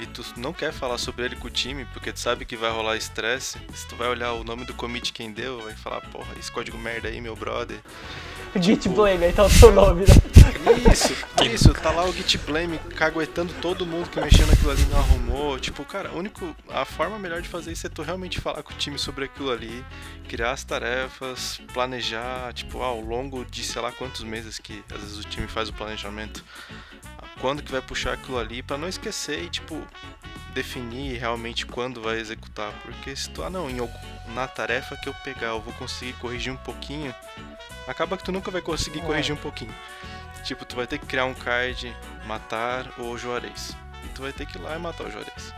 [0.00, 2.70] e tu não quer falar sobre ele com o time, porque tu sabe que vai
[2.70, 6.32] rolar estresse, se tu vai olhar o nome do commit quem deu, vai falar, porra,
[6.38, 7.78] esse código merda aí, meu brother.
[8.56, 10.14] Git Blame, aí tá o seu nome, né?
[10.92, 14.86] Isso, isso, tá lá o Git Blame caguetando todo mundo que mexeu naquilo ali e
[14.86, 15.58] não arrumou.
[15.58, 18.72] Tipo, cara, a, único, a forma melhor de fazer isso é tu realmente falar com
[18.72, 19.84] o time sobre aquilo ali,
[20.28, 25.18] criar as tarefas, planejar, tipo, ao longo de sei lá quantos meses que às vezes
[25.18, 26.44] o time faz o planejamento.
[27.40, 29.82] Quando que vai puxar aquilo ali, pra não esquecer e, tipo,
[30.52, 32.72] definir realmente quando vai executar.
[32.82, 33.78] Porque se tu, ah não, em,
[34.34, 37.14] na tarefa que eu pegar eu vou conseguir corrigir um pouquinho,
[37.86, 39.02] acaba que tu nunca vai conseguir É.
[39.02, 39.74] corrigir um pouquinho.
[40.44, 41.94] Tipo, tu vai ter que criar um card,
[42.26, 43.76] matar o Juarez.
[44.04, 45.54] E tu vai ter que ir lá e matar o Juarez.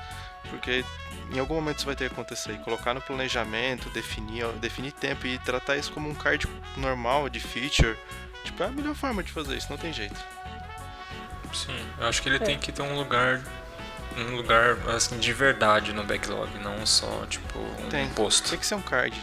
[0.50, 0.84] Porque
[1.32, 2.52] em algum momento isso vai ter que acontecer.
[2.52, 7.40] E colocar no planejamento, definir, definir tempo e tratar isso como um card normal de
[7.40, 7.96] feature.
[8.44, 10.20] Tipo, é a melhor forma de fazer isso, não tem jeito.
[11.52, 13.42] Sim, eu acho que ele tem que ter um lugar
[14.16, 18.08] um lugar assim de verdade no backlog, não só tipo um Tem.
[18.10, 18.50] posto.
[18.50, 19.16] Tem que ser um card.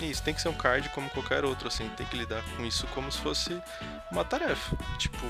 [0.00, 1.88] Isso, tem que ser um card como qualquer outro, assim.
[1.96, 3.56] Tem que lidar com isso como se fosse
[4.10, 4.76] uma tarefa.
[4.98, 5.26] Tipo,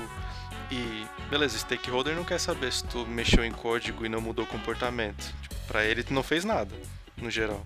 [0.71, 4.47] e beleza, stakeholder não quer saber se tu mexeu em código e não mudou o
[4.47, 5.33] comportamento.
[5.41, 6.75] Tipo, pra ele tu não fez nada,
[7.17, 7.65] no geral.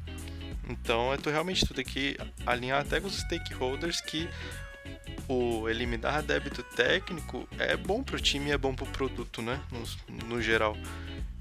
[0.67, 4.29] Então é tu realmente tu tem que alinhar até com os stakeholders que
[5.29, 9.61] o eliminar débito técnico é bom pro time e é bom pro produto, né?
[9.71, 10.75] No, no geral.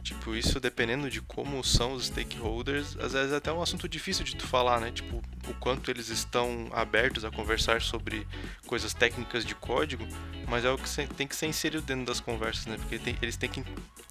[0.03, 4.25] Tipo, isso dependendo de como são os stakeholders, às vezes é até um assunto difícil
[4.25, 4.91] de tu falar, né?
[4.91, 5.17] Tipo,
[5.49, 8.27] o quanto eles estão abertos a conversar sobre
[8.67, 10.07] coisas técnicas de código,
[10.47, 12.77] mas é o que tem que ser inserido dentro das conversas, né?
[12.79, 13.65] Porque tem- eles têm que.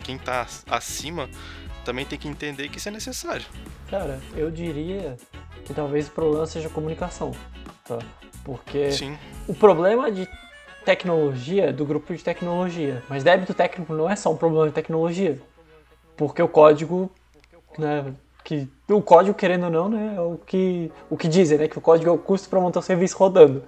[0.04, 1.30] Quem tá acima
[1.84, 3.46] também tem que entender que isso é necessário.
[3.90, 5.18] Cara, eu diria
[5.66, 7.32] que talvez o problema seja comunicação,
[7.86, 7.98] tá?
[8.48, 9.18] Porque Sim.
[9.46, 10.26] o problema de
[10.86, 14.72] tecnologia é do grupo de tecnologia, mas débito técnico não é só um problema de
[14.72, 15.38] tecnologia,
[16.16, 17.12] porque o código,
[17.78, 18.06] né,
[18.46, 21.78] que o código querendo ou não, né, é o que o que dizem, né, que
[21.78, 23.64] o código é o custo para manter o serviço rodando.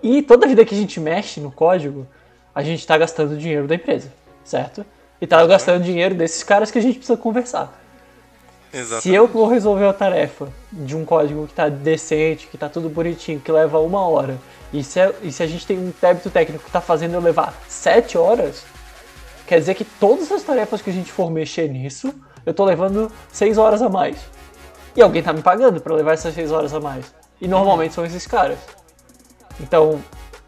[0.00, 2.06] E toda vida que a gente mexe no código,
[2.54, 4.12] a gente está gastando dinheiro da empresa,
[4.44, 4.86] certo?
[5.20, 7.76] E tá gastando dinheiro desses caras que a gente precisa conversar.
[8.78, 9.02] Exato.
[9.02, 12.88] Se eu vou resolver a tarefa de um código que está decente, que está tudo
[12.88, 14.38] bonitinho, que leva uma hora,
[14.72, 17.20] e se, a, e se a gente tem um débito técnico que está fazendo eu
[17.20, 18.64] levar sete horas,
[19.46, 22.14] quer dizer que todas as tarefas que a gente for mexer nisso,
[22.46, 24.18] eu estou levando seis horas a mais.
[24.94, 27.12] E alguém está me pagando para levar essas seis horas a mais.
[27.40, 28.58] E normalmente são esses caras.
[29.60, 30.00] Então,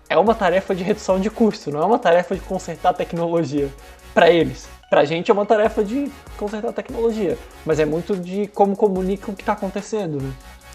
[0.09, 3.69] é uma tarefa de redução de custo, não é uma tarefa de consertar tecnologia
[4.12, 4.69] para eles.
[4.90, 9.31] Pra gente é uma tarefa de consertar a tecnologia, mas é muito de como comunica
[9.31, 10.33] o que tá acontecendo, né?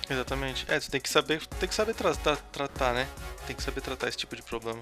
[0.10, 0.66] Exatamente.
[0.70, 3.08] É, você tem que saber, tem que saber tratar, tratar, né?
[3.46, 4.80] Tem que saber tratar esse tipo de problema.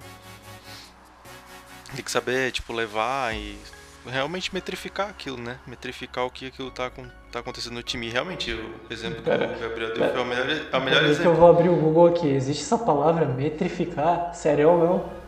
[1.95, 3.57] Tem que saber, tipo, levar e
[4.05, 5.57] realmente metrificar aquilo, né?
[5.65, 6.91] Metrificar o que aquilo tá,
[7.31, 8.09] tá acontecendo no time.
[8.11, 11.09] Realmente, o exemplo Pera, que o Gabriel deu foi o melhor, o melhor que eu
[11.09, 11.33] exemplo.
[11.33, 12.27] vou abrir o Google aqui.
[12.27, 14.31] Existe essa palavra metrificar?
[14.35, 15.22] Sério ou não?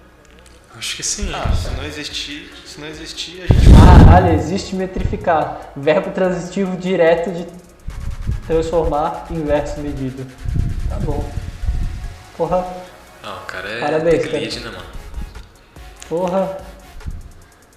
[0.78, 1.32] Acho que sim.
[1.34, 3.70] Ah, se não existir, se não existir, a gente
[4.06, 5.72] Caralho, existe metrificar.
[5.76, 7.48] Verbo transitivo direto de
[8.46, 10.26] transformar em verso medido.
[10.90, 11.28] Tá bom.
[12.38, 12.66] Porra,
[13.24, 14.86] Não, o cara é Parabéns, tech lead, né, mano?
[16.10, 16.58] porra.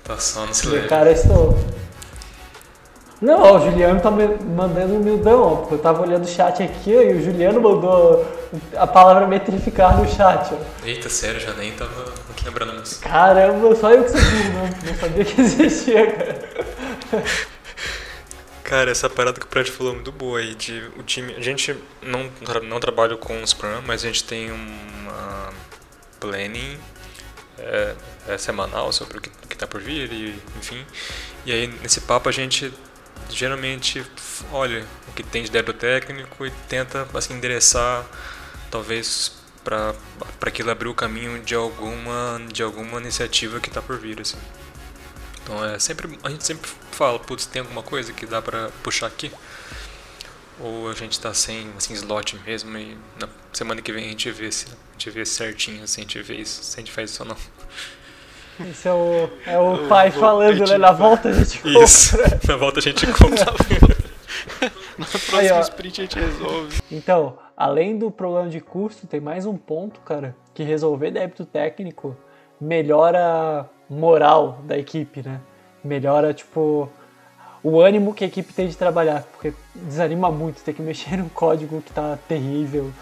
[0.02, 0.88] Tá só no E silêncio.
[0.88, 1.58] cara, eu estou.
[3.20, 6.96] Não, ó, o Juliano tá me mandando humildão, ó, eu tava olhando o chat aqui
[6.96, 8.24] ó, e o Juliano mandou
[8.76, 10.86] a palavra metrificar no chat, ó.
[10.86, 11.90] Eita, sério, já nem tava
[12.30, 12.98] aqui lembrando mais.
[12.98, 17.24] Caramba, só eu que sabia, não, não sabia que existia, cara.
[18.62, 21.34] Cara, essa parada que o Prédio falou é muito boa aí, de o time.
[21.34, 22.30] A gente não,
[22.64, 25.48] não trabalha com Scrum, mas a gente tem uma
[26.20, 26.78] planning
[27.58, 27.94] é,
[28.28, 30.84] é semanal sobre o que, que tá por vir, e, enfim.
[31.46, 32.72] E aí nesse papo a gente
[33.30, 34.04] geralmente
[34.52, 38.04] olha o que tem de débito técnico e tenta assim endereçar
[38.70, 39.32] talvez
[39.64, 39.94] para
[40.40, 44.38] aquilo abrir o caminho de alguma de alguma iniciativa que está por vir assim.
[45.42, 49.06] Então é sempre a gente sempre fala, putz, tem alguma coisa que dá pra puxar
[49.06, 49.30] aqui?
[50.60, 54.30] Ou a gente tá sem assim slot mesmo e na semana que vem a gente
[54.30, 57.10] vê se a gente vê certinho se a gente vê isso, se a gente faz
[57.10, 57.36] isso ou não.
[58.60, 60.78] Esse é o, é o pai falando, né?
[60.78, 62.16] Na volta a gente Isso.
[62.16, 62.40] compra.
[62.48, 63.44] Na volta a gente conta.
[64.98, 65.60] Na Aí, próxima ó.
[65.60, 66.82] sprint a gente resolve.
[66.90, 72.16] Então, além do problema de custo, tem mais um ponto, cara, que resolver débito técnico
[72.60, 75.40] melhora moral da equipe, né?
[75.84, 76.90] Melhora, tipo,
[77.62, 81.28] o ânimo que a equipe tem de trabalhar, porque desanima muito ter que mexer num
[81.28, 82.92] código que tá terrível,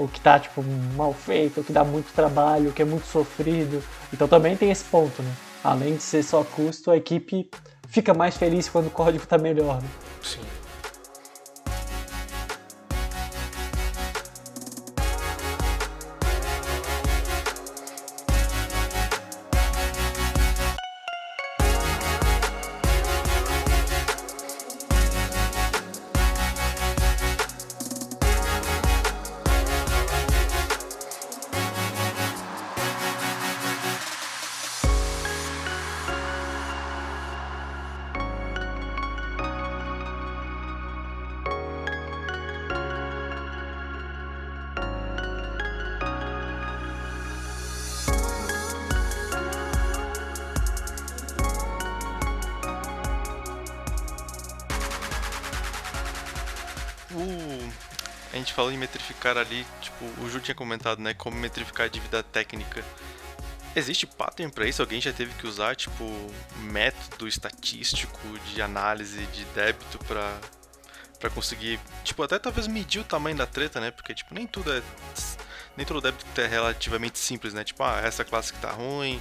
[0.00, 0.64] ou que tá, tipo,
[0.96, 3.82] mal feito, ou que dá muito trabalho, ou que é muito sofrido.
[4.12, 5.32] Então também tem esse ponto, né?
[5.62, 7.50] Além de ser só custo, a equipe
[7.88, 9.88] fica mais feliz quando o código tá melhor, né?
[10.22, 10.40] Sim.
[60.50, 61.14] Tinha comentado, né?
[61.14, 62.84] Como metrificar a dívida técnica.
[63.74, 64.82] Existe pattern pra isso?
[64.82, 66.04] Alguém já teve que usar, tipo,
[66.56, 70.36] método estatístico de análise de débito pra,
[71.20, 73.92] pra conseguir, tipo, até talvez medir o tamanho da treta, né?
[73.92, 74.82] Porque, tipo, nem tudo é.
[75.76, 77.62] Nem todo débito é relativamente simples, né?
[77.62, 79.20] Tipo, ah, essa classe que tá ruim,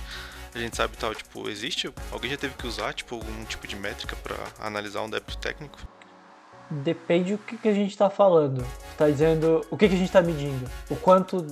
[0.53, 1.13] a gente sabe tal.
[1.13, 1.93] Tipo, existe?
[2.11, 5.79] Alguém já teve que usar, tipo, algum tipo de métrica pra analisar um débito técnico?
[6.69, 8.65] Depende do que, que a gente está falando.
[8.91, 11.45] Está dizendo o que, que a gente está medindo, o quanto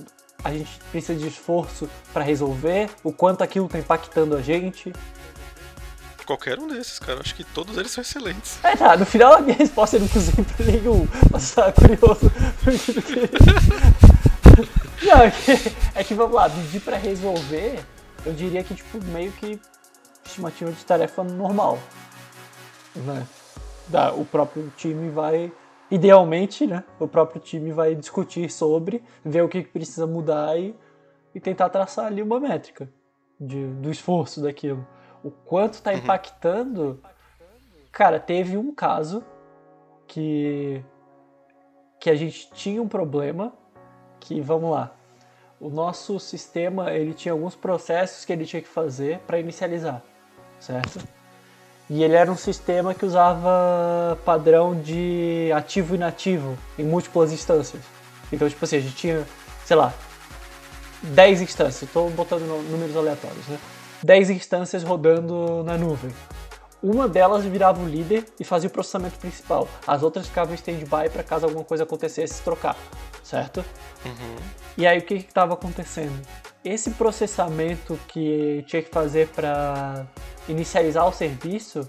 [0.44, 4.92] a gente precisa de esforço para resolver, o quanto aquilo está impactando a gente.
[6.24, 7.20] Qualquer um desses, cara.
[7.20, 8.58] Acho que todos eles são excelentes.
[8.62, 12.30] É, tá, no final a minha resposta eu não usei pra nenhum, mas tá curioso.
[15.02, 17.80] não, é que, é que vamos lá, medir para resolver,
[18.26, 19.58] eu diria que tipo meio que
[20.24, 21.78] estimativa de tarefa normal,
[22.94, 23.26] né?
[23.88, 25.52] Da, o próprio time vai,
[25.90, 26.84] idealmente, né?
[26.98, 30.74] O próprio time vai discutir sobre, ver o que precisa mudar e,
[31.34, 32.88] e tentar traçar ali uma métrica
[33.40, 34.86] de, do esforço daquilo.
[35.22, 35.98] O quanto está uhum.
[35.98, 37.02] impactando.
[37.90, 39.24] Cara, teve um caso
[40.06, 40.82] que
[42.00, 43.52] que a gente tinha um problema
[44.20, 44.94] que vamos lá
[45.60, 50.02] o nosso sistema ele tinha alguns processos que ele tinha que fazer para inicializar,
[50.60, 51.00] certo?
[51.90, 57.82] E ele era um sistema que usava padrão de ativo e inativo em múltiplas instâncias.
[58.30, 59.26] Então, tipo assim, a gente tinha,
[59.64, 59.94] sei lá,
[61.02, 63.58] 10 instâncias, estou botando números aleatórios, né?
[64.02, 66.10] 10 instâncias rodando na nuvem.
[66.82, 69.68] Uma delas virava o líder e fazia o processamento principal.
[69.86, 72.76] As outras ficavam em stand-by para caso alguma coisa acontecesse trocar,
[73.22, 73.64] certo?
[74.04, 74.36] Uhum.
[74.76, 76.14] E aí o que estava acontecendo?
[76.64, 80.06] Esse processamento que tinha que fazer para
[80.48, 81.88] inicializar o serviço,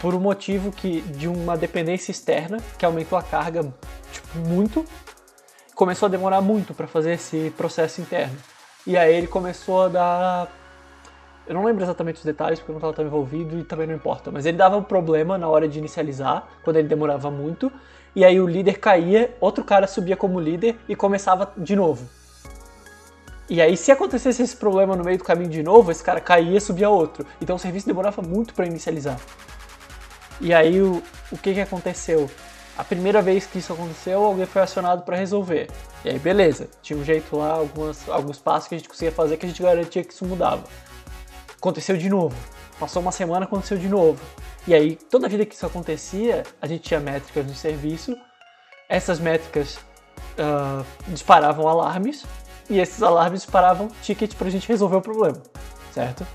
[0.00, 3.62] por um motivo que de uma dependência externa que aumentou a carga
[4.12, 4.84] tipo, muito,
[5.74, 8.36] começou a demorar muito para fazer esse processo interno.
[8.86, 10.61] E aí ele começou a dar
[11.46, 13.94] eu não lembro exatamente os detalhes porque eu não estava tão envolvido e também não
[13.94, 17.70] importa, mas ele dava um problema na hora de inicializar, quando ele demorava muito,
[18.14, 22.08] e aí o líder caía, outro cara subia como líder e começava de novo.
[23.48, 26.56] E aí, se acontecesse esse problema no meio do caminho de novo, esse cara caía
[26.56, 27.26] e subia outro.
[27.40, 29.18] Então o serviço demorava muito para inicializar.
[30.40, 32.30] E aí, o, o que, que aconteceu?
[32.78, 35.68] A primeira vez que isso aconteceu, alguém foi acionado para resolver.
[36.04, 39.36] E aí, beleza, tinha um jeito lá, algumas, alguns passos que a gente conseguia fazer
[39.36, 40.62] que a gente garantia que isso mudava
[41.62, 42.34] aconteceu de novo.
[42.78, 44.20] Passou uma semana, aconteceu de novo.
[44.66, 48.18] E aí, toda vida que isso acontecia, a gente tinha métricas no serviço,
[48.88, 52.26] essas métricas uh, disparavam alarmes,
[52.68, 55.40] e esses alarmes disparavam tickets para a gente resolver o problema,
[55.92, 56.26] certo?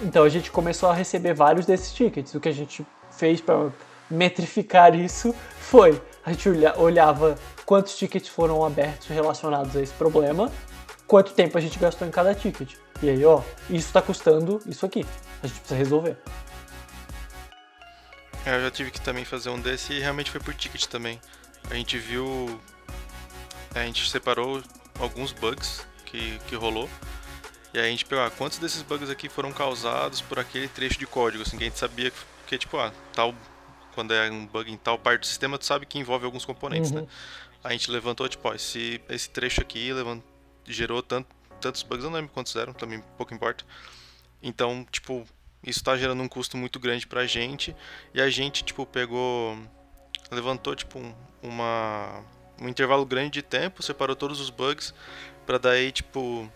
[0.00, 2.34] Então a gente começou a receber vários desses tickets.
[2.34, 3.70] O que a gente fez para
[4.08, 7.36] metrificar isso foi a gente olhava
[7.66, 10.50] quantos tickets foram abertos relacionados a esse problema,
[11.06, 12.83] quanto tempo a gente gastou em cada ticket.
[13.02, 15.04] E aí, ó, isso tá custando isso aqui.
[15.42, 16.16] A gente precisa resolver.
[18.46, 21.20] É, eu já tive que também fazer um desse e realmente foi por ticket também.
[21.70, 22.60] A gente viu.
[23.74, 24.62] A gente separou
[24.98, 26.88] alguns bugs que, que rolou.
[27.72, 30.96] E aí a gente pegou, ah, quantos desses bugs aqui foram causados por aquele trecho
[30.98, 33.34] de código, assim, que a gente sabia que, que tipo, ah, tal.
[33.94, 36.90] Quando é um bug em tal parte do sistema, tu sabe que envolve alguns componentes,
[36.90, 37.00] né?
[37.00, 37.06] uhum.
[37.06, 37.12] né?
[37.62, 40.20] A gente levantou, tipo, ó, esse, esse trecho aqui levant,
[40.66, 41.28] gerou tanto,
[41.64, 43.64] tantos bugs, eu não lembro quantos eram, também pouco importa.
[44.42, 45.26] Então, tipo,
[45.66, 47.74] isso está gerando um custo muito grande pra gente.
[48.12, 49.56] E a gente, tipo, pegou.
[50.30, 52.22] Levantou, tipo, um, uma,
[52.60, 54.92] um intervalo grande de tempo, separou todos os bugs,
[55.46, 56.50] para daí, tipo,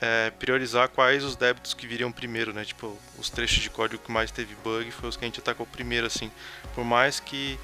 [0.00, 2.64] é, priorizar quais os débitos que viriam primeiro, né?
[2.64, 5.66] Tipo, os trechos de código que mais teve bug foi os que a gente atacou
[5.66, 6.30] primeiro, assim.
[6.74, 7.58] Por mais que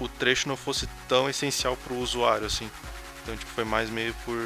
[0.00, 2.70] o trecho não fosse tão essencial para o usuário, assim.
[3.22, 4.38] Então, tipo, foi mais meio por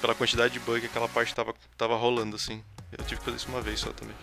[0.00, 2.62] pela quantidade de bug que aquela parte tava, tava rolando, assim.
[2.96, 4.14] Eu tive que fazer isso uma vez só também.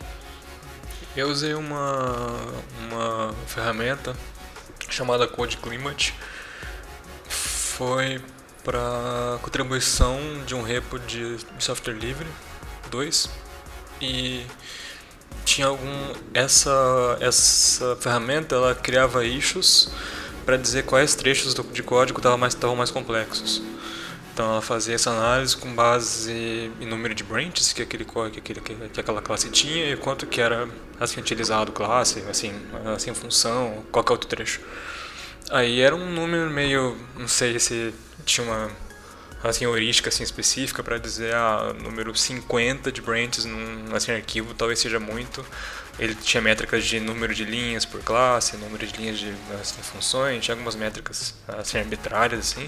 [1.15, 2.37] Eu usei uma,
[2.89, 4.15] uma ferramenta
[4.89, 6.13] chamada Code Climate.
[7.27, 8.21] Foi
[8.63, 12.27] para contribuição de um repo de software livre
[12.91, 13.29] 2
[13.99, 14.45] e
[15.43, 19.89] tinha algum essa essa ferramenta ela criava issues
[20.45, 23.63] para dizer quais trechos do, de código estavam mais estavam mais complexos
[24.41, 28.59] então ela fazia essa análise com base em número de branches que aquele que, aquele,
[28.59, 30.67] que aquela classe tinha e quanto que era
[30.99, 32.51] assim utilizado classe, assim,
[32.95, 34.59] assim função, qualquer outro trecho.
[35.51, 37.93] Aí era um número meio, não sei se
[38.25, 38.71] tinha uma
[39.43, 44.79] assim heurística assim específica para dizer ah, número 50 de branches num assim arquivo talvez
[44.79, 45.45] seja muito.
[45.99, 50.43] Ele tinha métricas de número de linhas por classe, número de linhas de assim, funções,
[50.43, 52.67] tinha algumas métricas assim arbitrárias assim.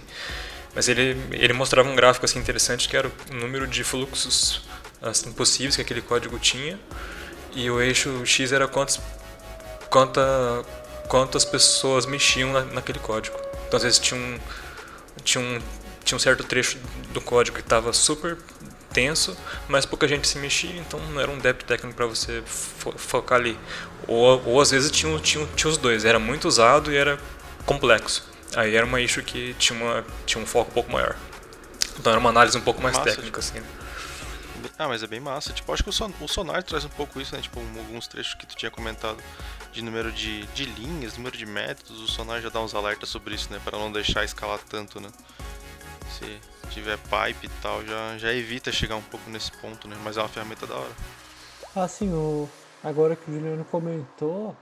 [0.76, 4.62] Mas ele, ele mostrava um gráfico assim interessante que era o número de fluxos
[5.02, 6.80] assim, possíveis que aquele código tinha
[7.56, 9.00] e o eixo x era quantos,
[9.90, 10.22] quanta,
[11.08, 13.38] quantas pessoas mexiam na, naquele código.
[13.68, 14.40] Então às vezes tinha um,
[15.24, 15.60] tinha um,
[16.04, 16.80] tinha um certo trecho
[17.14, 18.38] do código que estava super
[18.92, 19.36] tenso,
[19.68, 23.40] mas pouca gente se mexia, então não era um débito técnico para você fo focar
[23.40, 23.58] ali.
[24.08, 27.20] Ou, ou às vezes tinha, tinha, tinha os dois, era muito usado e era
[27.66, 28.33] complexo.
[28.56, 31.16] Aí era uma issue que tinha, uma, tinha um foco um pouco maior.
[32.00, 33.58] Então era uma análise um pouco mais massa, técnica, tipo...
[33.60, 33.66] assim.
[34.78, 35.54] Ah, mas é bem massa.
[35.54, 37.42] Tipo, acho que o, son o Sonar traz um pouco isso, né?
[37.42, 39.18] Tipo, alguns trechos que tu tinha comentado
[39.72, 43.36] de número de, de linhas, número de métodos, o Sonar já dá uns alertas sobre
[43.36, 43.60] isso, né?
[43.64, 45.10] Para não deixar escalar tanto, né?
[46.10, 46.40] Se
[46.70, 49.96] tiver pipe e tal, já, já evita chegar um pouco nesse ponto, né?
[50.04, 50.92] Mas é uma ferramenta da hora.
[51.76, 52.50] Ah, sim, o...
[52.84, 54.56] agora que o Juliano comentou,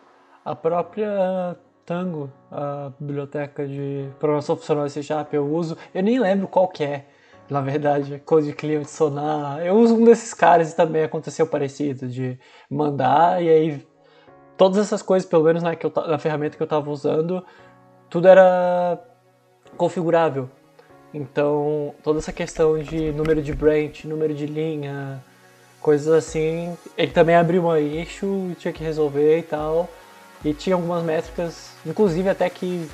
[0.43, 1.55] A própria
[1.91, 5.77] Tango, a biblioteca de programação funcional C Sharp, eu uso.
[5.93, 7.05] Eu nem lembro qual que é,
[7.49, 9.59] na verdade, Code Client Sonar.
[9.59, 12.39] Eu uso um desses caras e também aconteceu parecido, de
[12.69, 13.87] mandar e aí
[14.55, 17.45] todas essas coisas, pelo menos na, eu, na ferramenta que eu estava usando,
[18.09, 18.97] tudo era
[19.75, 20.49] configurável.
[21.13, 25.21] Então, toda essa questão de número de branch, número de linha,
[25.81, 29.89] coisas assim, ele também abriu uma issue, tinha que resolver e tal.
[30.43, 32.89] E tinha algumas métricas, inclusive até que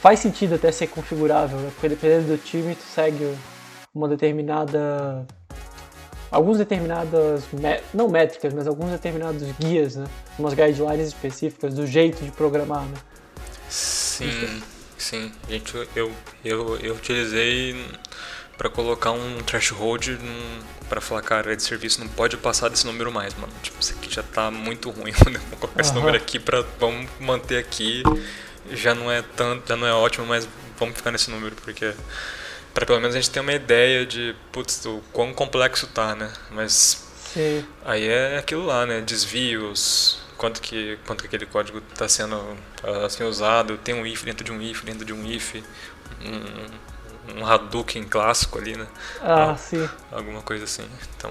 [0.00, 1.70] faz sentido até ser configurável, né?
[1.74, 3.36] porque dependendo do time tu segue
[3.94, 5.26] uma determinada
[6.30, 7.44] alguns determinadas
[7.92, 10.06] não métricas, mas alguns determinados guias, né?
[10.38, 12.96] Umas guidelines específicas do jeito de programar, né?
[13.68, 14.62] Sim,
[14.96, 15.32] sim.
[15.48, 16.10] Gente, eu
[16.44, 17.84] eu, eu utilizei
[18.56, 20.18] para colocar um threshold
[20.90, 23.52] para falar, cara, esse serviço não pode passar desse número mais, mano.
[23.62, 27.58] Tipo, isso aqui já tá muito ruim, vou colocar esse número aqui para vamos manter
[27.58, 28.02] aqui.
[28.72, 30.46] Já não é tanto, já não é ótimo, mas
[30.78, 31.94] vamos ficar nesse número porque
[32.74, 36.32] para pelo menos a gente ter uma ideia de, putz, o quão complexo tá, né?
[36.50, 37.64] Mas Sim.
[37.84, 39.00] aí é aquilo lá, né?
[39.00, 42.56] Desvios, quanto que quanto que aquele código está sendo
[43.06, 46.89] assim usado, tem um if dentro de um if dentro de um if, um,
[47.36, 48.86] um Hadouken clássico ali, né?
[49.22, 49.88] Ah, sim.
[50.10, 50.84] Alguma coisa assim.
[51.16, 51.30] Então.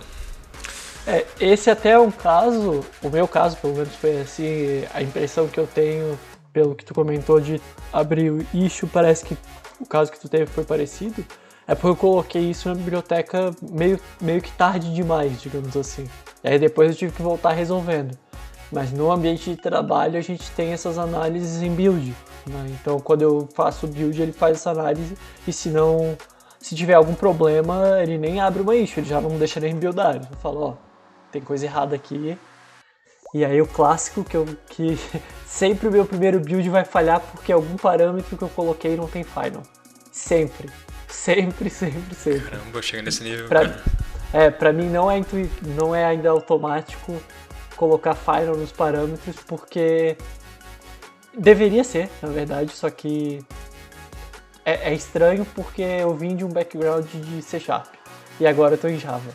[1.07, 5.47] É, esse até é um caso, o meu caso pelo menos foi assim, a impressão
[5.47, 6.19] que eu tenho
[6.51, 7.61] pelo que tu comentou de
[7.91, 9.37] abrir o issue, parece que
[9.79, 11.25] o caso que tu teve foi parecido.
[11.67, 16.09] É porque eu coloquei isso na biblioteca meio, meio que tarde demais, digamos assim.
[16.43, 18.17] E aí depois eu tive que voltar resolvendo.
[18.71, 22.15] Mas no ambiente de trabalho a gente tem essas análises em build.
[22.47, 22.77] Né?
[22.79, 25.15] Então quando eu faço o build ele faz essa análise
[25.47, 26.17] e se não,
[26.59, 30.15] se tiver algum problema ele nem abre uma issue, ele já não deixa nem buildar.
[30.15, 30.73] Ele fala, ó,
[31.31, 32.37] tem coisa errada aqui.
[33.33, 34.97] E aí o clássico que eu que
[35.45, 39.23] sempre o meu primeiro build vai falhar porque algum parâmetro que eu coloquei não tem
[39.23, 39.63] final.
[40.11, 40.69] Sempre.
[41.07, 42.41] Sempre, sempre, sempre.
[42.41, 43.47] Caramba, chega nesse nível.
[43.47, 43.77] Pra,
[44.31, 45.19] é, pra mim não é,
[45.75, 47.19] não é ainda automático
[47.75, 50.17] colocar final nos parâmetros porque
[51.37, 53.39] Deveria ser, na verdade, só que
[54.65, 57.93] é, é, estranho porque eu vim de um background de C Sharp
[58.39, 59.31] e agora eu tô em Java.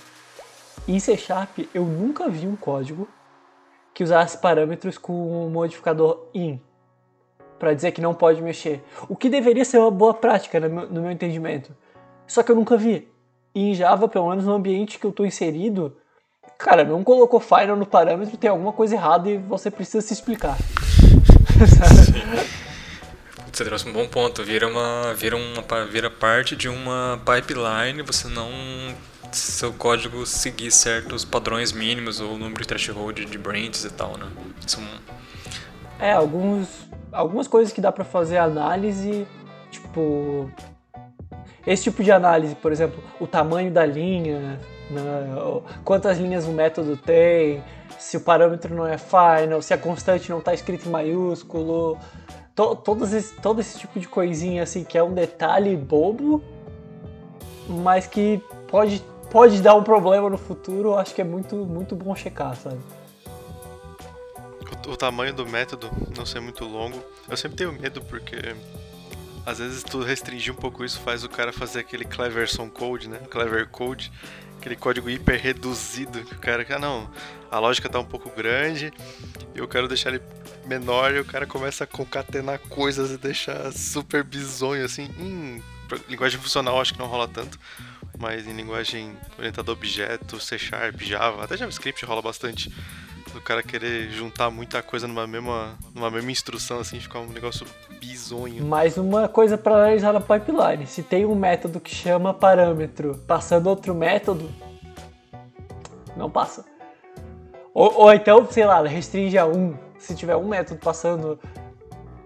[0.87, 3.09] Em C Sharp eu nunca vi um código
[3.95, 6.61] que usasse parâmetros com um modificador in
[7.59, 8.85] para dizer que não pode mexer.
[9.09, 11.75] O que deveria ser uma boa prática no meu, no meu entendimento.
[12.27, 13.09] Só que eu nunca vi.
[13.55, 15.97] E em Java, pelo menos no ambiente que eu estou inserido,
[16.59, 20.57] cara, não colocou final no parâmetro, tem alguma coisa errada e você precisa se explicar.
[23.53, 24.43] Você trouxe um bom ponto.
[24.43, 28.03] Vira uma, vira uma, vira parte de uma pipeline.
[28.03, 28.51] Você não
[29.31, 34.27] seu código seguir certos padrões mínimos ou número de threshold de branches e tal, né?
[34.65, 34.81] Isso...
[35.99, 36.69] É, alguns,
[37.13, 39.27] algumas coisas que dá para fazer análise,
[39.71, 40.51] tipo
[41.67, 45.35] esse tipo de análise, por exemplo, o tamanho da linha, né,
[45.83, 47.63] quantas linhas o método tem,
[48.05, 51.99] se o parâmetro não é final, se a constante não está escrita em maiúsculo,
[52.55, 56.45] to, todos esse, todo esse tipo de coisinha assim que é um detalhe bobo,
[57.67, 62.15] mas que pode, pode dar um problema no futuro, acho que é muito, muito bom
[62.15, 62.79] checar, sabe?
[64.87, 68.55] O, tamanho do método não ser muito longo, eu sempre tenho medo porque
[69.47, 73.19] às vezes tu restringir um pouco isso faz o cara fazer aquele Cleverson Code, né?
[73.31, 74.13] Clever Code,
[74.65, 77.11] aquele código hiper reduzido que o cara, ah não,
[77.51, 78.91] a lógica tá um pouco grande,
[79.55, 80.23] eu quero deixar ele
[80.65, 85.11] menor e o cara começa a concatenar coisas e deixar super bizonho assim.
[85.19, 85.63] Em
[86.09, 87.61] linguagem funcional acho que não rola tanto,
[88.19, 92.73] mas em linguagem orientada a objeto, C Sharp, Java, até JavaScript rola bastante
[93.35, 97.67] do cara querer juntar muita coisa numa mesma, numa mesma instrução, assim, ficar um negócio
[98.01, 98.65] bizonho.
[98.65, 100.87] Mais uma coisa para analisar na pipeline.
[100.87, 104.51] Se tem um método que chama parâmetro passando outro método,
[106.17, 106.65] não passa.
[107.75, 109.77] Ou, ou então, sei lá, restringe a um.
[109.99, 111.39] Se tiver um método passando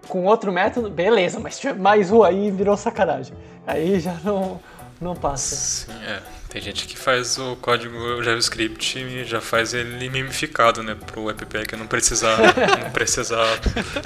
[0.07, 3.35] com outro método, beleza, mas se tiver mais um aí, virou sacanagem.
[3.65, 4.59] Aí já não,
[5.01, 5.55] não passa.
[5.55, 6.38] Sim, é.
[6.49, 11.45] Tem gente que faz o código JavaScript e já faz ele mimificado, né, pro app
[11.77, 12.37] não precisar,
[12.81, 13.45] não precisar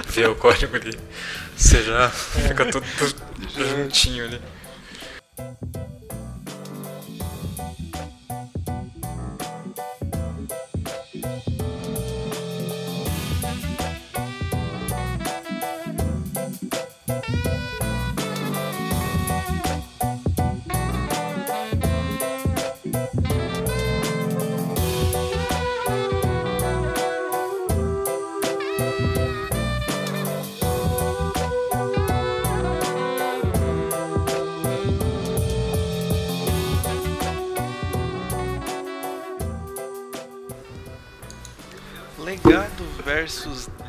[0.08, 0.94] ver o código ali.
[1.56, 3.14] Você já fica tudo, tudo
[3.48, 4.40] juntinho ali.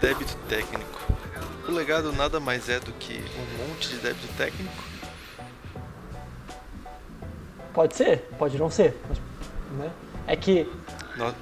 [0.05, 1.01] Débito técnico.
[1.67, 4.83] O legado nada mais é do que um monte de débito técnico?
[7.73, 8.95] Pode ser, pode não ser.
[9.09, 9.17] Mas,
[9.79, 9.91] né?
[10.27, 10.69] É que.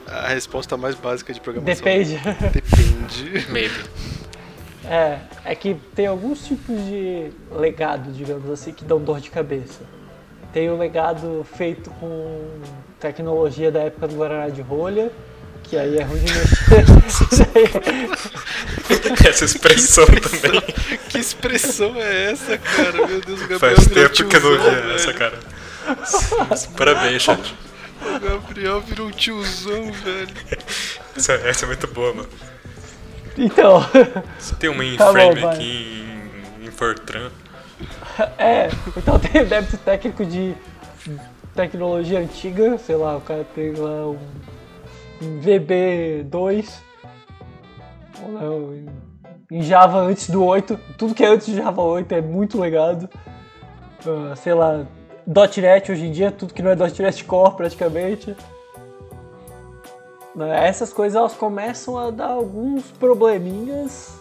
[0.07, 1.75] A resposta mais básica de programação.
[1.75, 2.17] Depende.
[2.53, 3.51] Depende.
[3.51, 3.83] Maybe.
[4.85, 9.81] É, é que tem alguns tipos de legado, digamos assim, que dão dor de cabeça.
[10.53, 12.61] Tem o legado feito com
[12.99, 15.11] tecnologia da época do Guaraná de rolha,
[15.63, 16.83] que aí é ruim de mexer.
[19.29, 20.61] essa expressão também.
[21.09, 23.07] Que expressão é essa, cara?
[23.07, 25.39] Meu Deus, o Gabriel Faz tempo que eu não tiozão, vi essa, cara.
[26.77, 27.55] Parabéns, chat.
[28.01, 30.29] O Gabriel virou um tiozão, velho.
[31.15, 32.29] Essa, essa é muito boa, mano.
[33.37, 33.81] Então,
[34.37, 35.55] Você tem uma Tá in-frame vai.
[35.55, 36.05] aqui
[36.61, 37.31] em, em Fortran.
[38.37, 40.53] é, então tem o débito técnico de
[41.55, 44.19] tecnologia antiga, sei lá, o cara tem lá um
[45.23, 46.81] VB2,
[48.23, 52.21] ou não, em- Java antes do 8, tudo que é antes de Java 8 é
[52.21, 53.07] muito legado.
[54.05, 54.85] Ah, sei lá,
[55.27, 58.35] .NET hoje em dia, tudo que não é .NET Core praticamente.
[60.35, 64.19] Né, Essas coisas elas começam a dar alguns probleminhas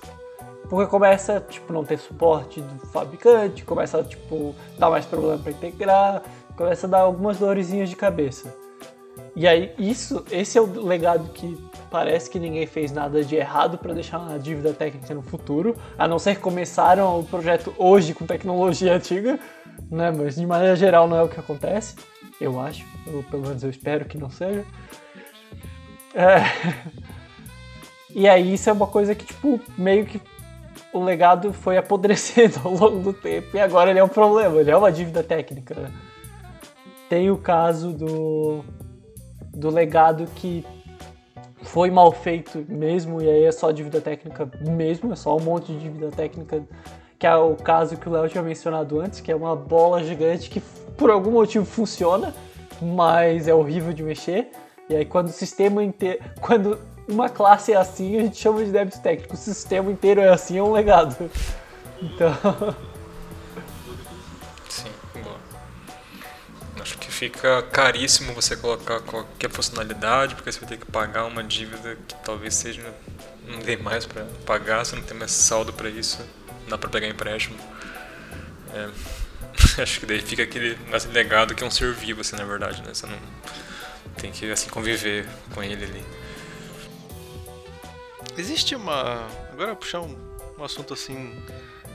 [0.68, 6.22] porque começa, tipo, não ter suporte do fabricante, começa tipo, dar mais problema para integrar,
[6.56, 8.54] começa a dar algumas dorezinhas de cabeça.
[9.34, 11.58] E aí, isso, esse é o legado que
[11.90, 16.06] parece que ninguém fez nada de errado para deixar uma dívida técnica no futuro, a
[16.06, 19.38] não ser que começaram o projeto hoje com tecnologia antiga,
[19.90, 20.10] né?
[20.10, 21.96] Mas de maneira geral não é o que acontece,
[22.40, 24.64] eu acho, ou pelo menos eu espero que não seja.
[26.14, 26.42] É.
[28.14, 30.20] E aí isso é uma coisa que, tipo, meio que
[30.92, 34.70] o legado foi apodrecendo ao longo do tempo e agora ele é um problema, ele
[34.70, 35.90] é uma dívida técnica.
[37.08, 38.62] Tem o caso do,
[39.54, 40.64] do legado que
[41.62, 45.72] foi mal feito mesmo, e aí é só dívida técnica mesmo, é só um monte
[45.72, 46.62] de dívida técnica,
[47.18, 50.50] que é o caso que o Léo tinha mencionado antes, que é uma bola gigante
[50.50, 50.60] que
[50.96, 52.34] por algum motivo funciona,
[52.80, 54.50] mas é horrível de mexer.
[54.88, 56.22] E aí quando o sistema inteiro.
[56.40, 56.78] Quando
[57.08, 59.34] uma classe é assim, a gente chama de débito técnico.
[59.34, 61.16] O sistema inteiro é assim, é um legado.
[62.00, 62.32] Então.
[67.22, 72.16] fica caríssimo você colocar qualquer funcionalidade, porque você vai ter que pagar uma dívida que
[72.24, 72.82] talvez seja.
[73.46, 76.18] Não dê mais pra pagar, você não tem mais saldo pra isso,
[76.62, 77.56] não dá pra pegar empréstimo.
[78.74, 78.90] É,
[79.82, 82.82] acho que daí fica aquele mais legado que é um ser vivo, assim, na verdade,
[82.82, 82.92] né?
[82.92, 83.18] Você não
[84.16, 86.04] tem que assim conviver com ele ali.
[88.36, 89.28] Existe uma.
[89.52, 90.16] Agora puxar um,
[90.58, 91.40] um assunto assim.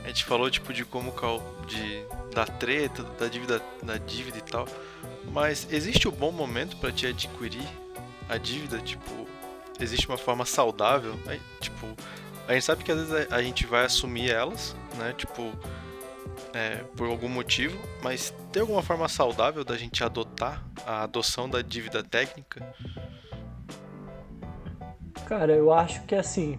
[0.08, 1.38] A gente falou tipo de como cal...
[1.66, 2.02] de
[2.34, 4.66] da treta, da dívida, da dívida e tal.
[5.32, 7.68] Mas existe o bom momento para te adquirir
[8.26, 9.28] a dívida, tipo,
[9.78, 11.38] existe uma forma saudável, né?
[11.60, 11.86] tipo,
[12.46, 15.12] a gente sabe que às vezes a gente vai assumir elas, né?
[15.12, 15.52] Tipo,
[16.54, 21.60] é, por algum motivo, mas tem alguma forma saudável da gente adotar a adoção da
[21.60, 22.66] dívida técnica?
[25.26, 26.58] Cara, eu acho que assim.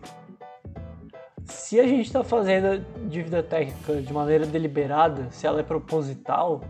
[1.49, 6.61] Se a gente está fazendo dívida técnica de maneira deliberada, se ela é proposital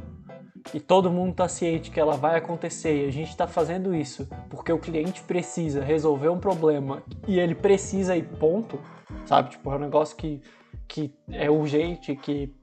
[0.74, 4.28] e todo mundo está ciente que ela vai acontecer e a gente está fazendo isso
[4.50, 8.80] porque o cliente precisa resolver um problema e ele precisa ir ponto,
[9.26, 9.52] sabe?
[9.52, 10.42] Tipo, é um negócio que,
[10.88, 12.54] que é urgente, que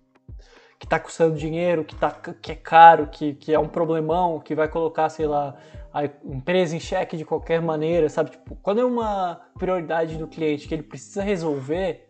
[0.79, 4.55] que tá custando dinheiro, que, tá, que é caro, que, que é um problemão, que
[4.55, 5.57] vai colocar, sei lá,
[5.93, 8.31] a empresa em xeque de qualquer maneira, sabe?
[8.31, 12.06] Tipo, quando é uma prioridade do cliente que ele precisa resolver,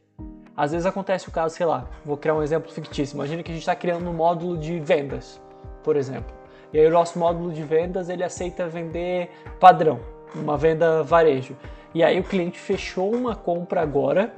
[0.57, 3.15] às vezes acontece o caso, sei lá, vou criar um exemplo fictício.
[3.15, 5.41] Imagina que a gente está criando um módulo de vendas,
[5.85, 6.35] por exemplo.
[6.73, 9.31] E aí o nosso módulo de vendas, ele aceita vender
[9.61, 10.01] padrão,
[10.35, 11.57] uma venda varejo.
[11.95, 14.33] E aí o cliente fechou uma compra agora,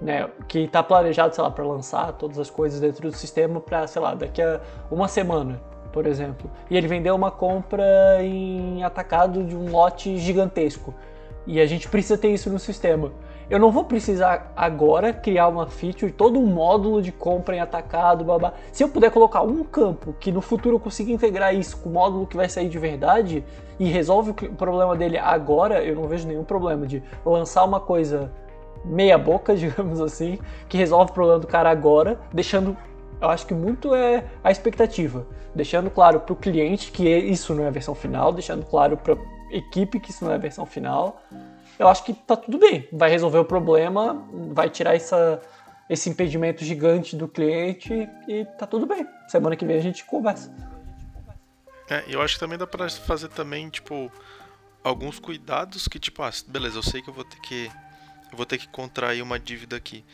[0.00, 3.86] né, que está planejado, sei lá, para lançar todas as coisas dentro do sistema para,
[3.86, 5.60] sei lá, daqui a uma semana,
[5.92, 6.50] por exemplo.
[6.70, 7.84] E ele vendeu uma compra
[8.22, 10.94] em atacado de um lote gigantesco.
[11.46, 13.12] E a gente precisa ter isso no sistema.
[13.50, 18.24] Eu não vou precisar agora criar uma feature, todo um módulo de compra em atacado,
[18.24, 18.52] babá.
[18.70, 21.92] Se eu puder colocar um campo que no futuro eu consiga integrar isso com o
[21.92, 23.44] módulo que vai sair de verdade
[23.76, 28.30] e resolve o problema dele agora, eu não vejo nenhum problema de lançar uma coisa
[28.84, 30.38] meia boca, digamos assim,
[30.68, 32.76] que resolve o problema do cara agora, deixando,
[33.20, 37.64] eu acho que muito é a expectativa, deixando claro para o cliente que isso não
[37.64, 39.16] é a versão final, deixando claro para
[39.50, 41.20] equipe que isso não é a versão final.
[41.80, 44.22] Eu acho que tá tudo bem, vai resolver o problema,
[44.52, 45.40] vai tirar essa,
[45.88, 49.06] esse impedimento gigante do cliente e tá tudo bem.
[49.28, 50.54] Semana que vem a gente conversa.
[51.88, 54.12] É, eu acho que também dá pra fazer também, tipo,
[54.84, 57.70] alguns cuidados que, tipo, ah, beleza, eu sei que eu vou ter que.
[58.30, 60.04] Eu vou ter que contrair uma dívida aqui.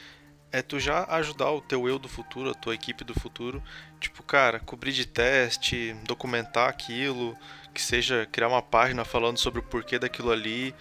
[0.52, 3.60] É tu já ajudar o teu eu do futuro, a tua equipe do futuro,
[3.98, 7.36] tipo, cara, cobrir de teste, documentar aquilo,
[7.74, 10.72] que seja criar uma página falando sobre o porquê daquilo ali.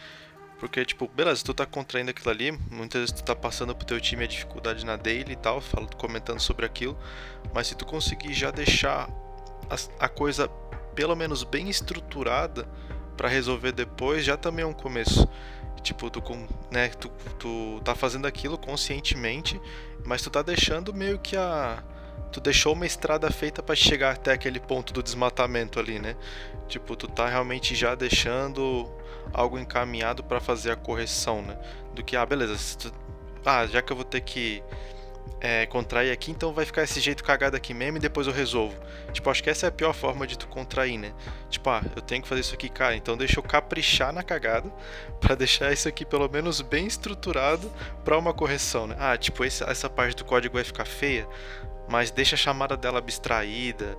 [0.60, 4.00] Porque, tipo, beleza, tu tá contraindo aquilo ali, muitas vezes tu tá passando pro teu
[4.00, 6.98] time a dificuldade na daily e tal, falando, comentando sobre aquilo,
[7.54, 9.10] mas se tu conseguir já deixar
[9.70, 10.48] a, a coisa
[10.96, 12.68] pelo menos bem estruturada
[13.18, 15.28] para resolver depois, já também é um começo.
[15.84, 16.22] Tipo, tu,
[16.72, 19.62] né, tu, tu tá fazendo aquilo conscientemente,
[20.04, 21.84] mas tu tá deixando meio que a.
[22.32, 26.16] Tu deixou uma estrada feita para chegar até aquele ponto do desmatamento ali, né?
[26.68, 28.90] Tipo, tu tá realmente já deixando
[29.34, 31.58] algo encaminhado para fazer a correção, né?
[31.94, 32.94] Do que, ah, beleza, tu,
[33.46, 34.64] ah, já que eu vou ter que
[35.40, 38.76] é, contrair aqui, então vai ficar esse jeito cagado aqui mesmo e depois eu resolvo.
[39.12, 41.14] Tipo, acho que essa é a pior forma de tu contrair, né?
[41.50, 44.72] Tipo, ah, eu tenho que fazer isso aqui, cara, então deixa eu caprichar na cagada
[45.22, 47.72] para deixar isso aqui pelo menos bem estruturado
[48.04, 48.96] para uma correção, né?
[49.00, 51.28] Ah, tipo, esse, essa parte do código vai ficar feia,
[51.88, 53.98] mas deixa a chamada dela abstraída.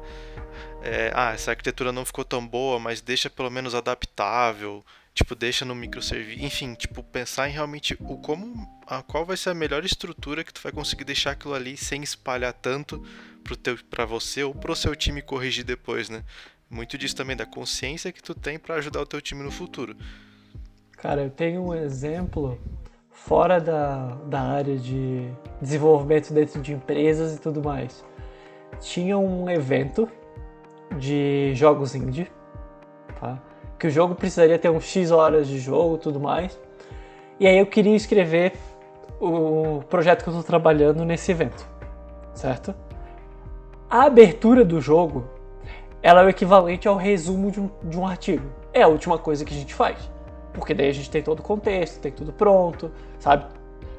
[0.83, 4.85] É, ah, essa arquitetura não ficou tão boa, mas deixa pelo menos adaptável
[5.17, 9.49] tipo, deixa no microserviço, enfim, tipo, pensar em realmente o como, a qual vai ser
[9.49, 13.03] a melhor estrutura que tu vai conseguir deixar aquilo ali sem espalhar tanto
[13.43, 16.23] pro teu, para você ou pro seu time corrigir depois, né?
[16.69, 19.97] Muito disso também da consciência que tu tem para ajudar o teu time no futuro.
[20.99, 22.61] Cara, eu tenho um exemplo
[23.11, 25.31] fora da, da área de
[25.63, 28.05] desenvolvimento dentro de empresas e tudo mais.
[28.81, 30.07] Tinha um evento
[30.99, 32.31] de jogos indie,
[33.19, 33.43] tá?
[33.79, 36.59] Que o jogo precisaria ter uns X horas de jogo tudo mais.
[37.39, 38.55] E aí eu queria escrever
[39.21, 41.67] o projeto que eu estou trabalhando nesse evento,
[42.35, 42.75] certo?
[43.89, 45.25] A abertura do jogo
[46.03, 48.47] ela é o equivalente ao resumo de um, de um artigo.
[48.73, 49.99] É a última coisa que a gente faz.
[50.53, 53.45] Porque daí a gente tem todo o contexto, tem tudo pronto, sabe?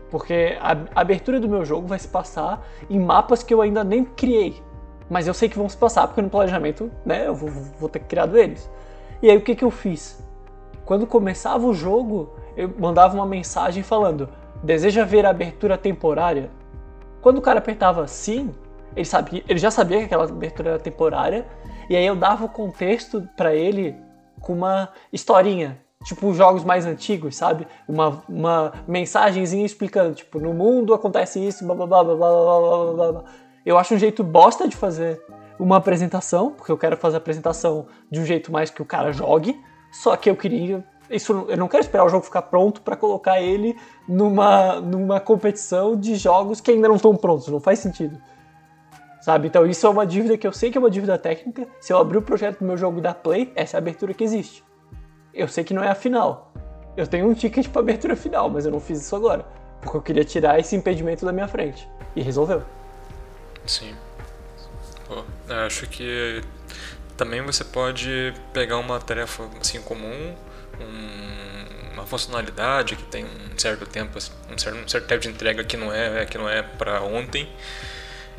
[0.09, 4.05] Porque a abertura do meu jogo vai se passar em mapas que eu ainda nem
[4.05, 4.55] criei.
[5.09, 7.99] Mas eu sei que vão se passar, porque no planejamento, né, eu vou, vou ter
[7.99, 8.69] criado eles.
[9.21, 10.23] E aí o que, que eu fiz?
[10.85, 14.29] Quando começava o jogo, eu mandava uma mensagem falando:
[14.63, 16.49] deseja ver a abertura temporária?
[17.21, 18.53] Quando o cara apertava sim,
[18.95, 21.45] ele, sabia, ele já sabia que aquela abertura era temporária,
[21.89, 23.95] e aí eu dava o contexto para ele
[24.39, 27.67] com uma historinha, tipo jogos mais antigos, sabe?
[27.87, 32.93] Uma, uma mensagenzinha explicando, tipo, no mundo acontece isso, blá blá blá blá blá blá
[32.93, 33.23] blá blá.
[33.65, 35.21] Eu acho um jeito bosta de fazer
[35.59, 39.11] uma apresentação, porque eu quero fazer a apresentação de um jeito mais que o cara
[39.11, 39.59] jogue,
[39.91, 43.41] só que eu queria isso eu não quero esperar o jogo ficar pronto para colocar
[43.41, 43.77] ele
[44.07, 48.19] numa, numa competição de jogos que ainda não estão prontos, não faz sentido.
[49.21, 49.47] Sabe?
[49.47, 51.67] Então isso é uma dívida que eu sei que é uma dívida técnica.
[51.79, 54.23] Se eu abrir o projeto do meu jogo da Play, essa é a abertura que
[54.23, 54.63] existe.
[55.33, 56.51] Eu sei que não é a final.
[56.95, 59.45] Eu tenho um ticket para abertura final, mas eu não fiz isso agora,
[59.81, 62.63] porque eu queria tirar esse impedimento da minha frente e resolveu.
[63.65, 63.93] Sim.
[65.07, 65.23] Pô,
[65.65, 66.41] acho que
[67.15, 70.35] também você pode pegar uma tarefa assim comum,
[70.79, 74.17] um, uma funcionalidade que tem um certo tempo,
[74.51, 77.49] um certo, um certo tempo de entrega que não é que não é para ontem,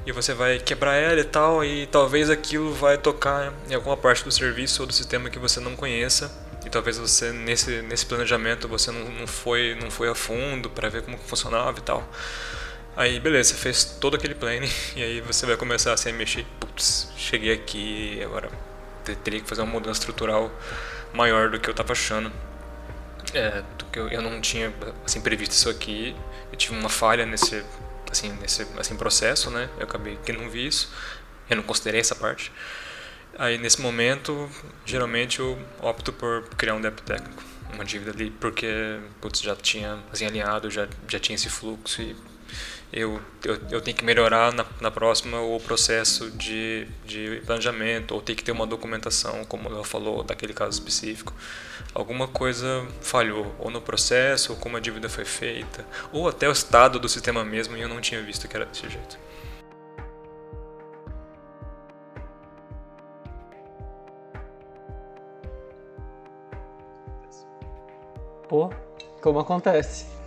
[0.06, 4.24] e você vai quebrar ela e tal, e talvez aquilo vai tocar em alguma parte
[4.24, 6.30] do serviço ou do sistema que você não conheça,
[6.64, 10.88] e talvez você nesse nesse planejamento você não, não foi não foi a fundo para
[10.88, 12.06] ver como funcionava e tal.
[12.98, 16.44] Aí, beleza, você fez todo aquele planning e aí você vai começar assim, a mexer.
[16.58, 18.50] Putz, cheguei aqui agora
[19.22, 20.50] teria que fazer uma mudança estrutural
[21.12, 22.32] maior do que eu estava achando.
[23.32, 24.74] É, eu, eu não tinha
[25.04, 26.12] assim previsto isso aqui.
[26.50, 27.64] Eu tive uma falha nesse
[28.10, 29.70] assim nesse assim processo, né?
[29.78, 30.92] Eu acabei que não vi isso.
[31.48, 32.50] Eu não considerei essa parte.
[33.38, 34.50] Aí nesse momento,
[34.84, 40.00] geralmente eu opto por criar um débito técnico, uma dívida ali, porque putz, já tinha
[40.12, 42.16] assim alinhado, já já tinha esse fluxo e
[42.92, 48.20] eu, eu, eu tenho que melhorar na, na próxima o processo de, de planejamento, ou
[48.20, 51.34] tem que ter uma documentação, como ela falou, daquele caso específico.
[51.94, 56.52] Alguma coisa falhou, ou no processo, ou como a dívida foi feita, ou até o
[56.52, 59.18] estado do sistema mesmo, e eu não tinha visto que era desse jeito.
[68.48, 68.70] Pô,
[69.20, 70.17] como acontece?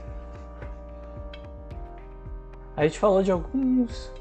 [2.81, 4.11] A gente falou de alguns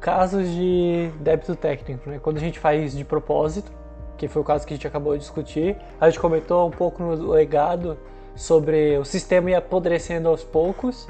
[0.00, 2.18] casos de débito técnico, né?
[2.18, 3.70] Quando a gente faz de propósito,
[4.16, 7.02] que foi o caso que a gente acabou de discutir, a gente comentou um pouco
[7.02, 7.98] no legado
[8.34, 11.06] sobre o sistema ir apodrecendo aos poucos.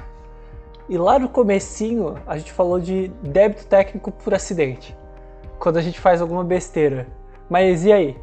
[0.88, 4.96] E lá no comecinho, a gente falou de débito técnico por acidente.
[5.60, 7.06] Quando a gente faz alguma besteira.
[7.48, 8.18] Mas e aí?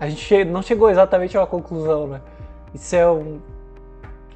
[0.00, 2.20] A gente não chegou exatamente a uma conclusão, né?
[2.74, 3.38] Isso é um.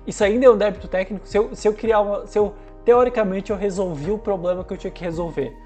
[0.06, 1.26] Isso ainda é um débito técnico.
[1.26, 2.28] Se eu, se eu criar uma.
[2.28, 2.54] Se eu,
[2.84, 5.56] teoricamente, eu resolvi o problema que eu tinha que resolver.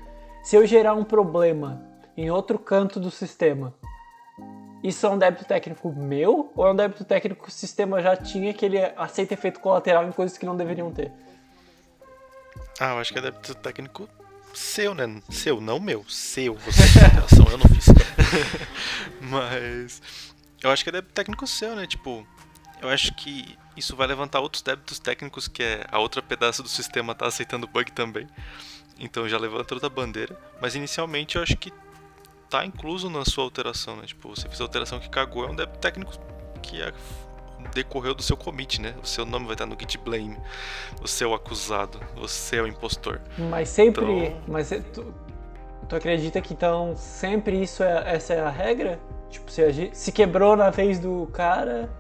[0.43, 1.83] Se eu gerar um problema
[2.17, 3.75] em outro canto do sistema,
[4.83, 8.15] isso é um débito técnico meu ou é um débito técnico que o sistema já
[8.15, 11.11] tinha que ele aceita efeito colateral em coisas que não deveriam ter?
[12.79, 14.09] Ah, eu acho que é débito técnico
[14.53, 15.23] seu, né?
[15.31, 16.05] Seu, não meu.
[16.09, 16.55] Seu.
[16.57, 17.87] Você fez eu não fiz.
[19.21, 20.03] Mas
[20.63, 21.87] eu acho que é débito técnico seu, né?
[21.87, 22.27] Tipo,
[22.83, 26.69] eu acho que isso vai levantar outros débitos técnicos que é a outra pedaço do
[26.69, 28.29] sistema tá aceitando bug também.
[28.99, 30.39] Então já levanta outra bandeira.
[30.61, 31.73] Mas inicialmente eu acho que
[32.49, 34.07] tá incluso na sua alteração, né?
[34.07, 36.13] Tipo, você fez a alteração que cagou, é um débito técnico
[36.63, 36.93] que é
[37.73, 38.95] decorreu do seu commit, né?
[39.03, 40.37] O seu nome vai estar no git blame,
[41.03, 43.21] o seu acusado, você é o impostor.
[43.39, 44.41] Mas sempre, então...
[44.47, 45.15] mas é, tu,
[45.89, 49.01] tu acredita que então sempre isso é essa é a regra?
[49.31, 51.91] Tipo, se, se quebrou na vez do cara,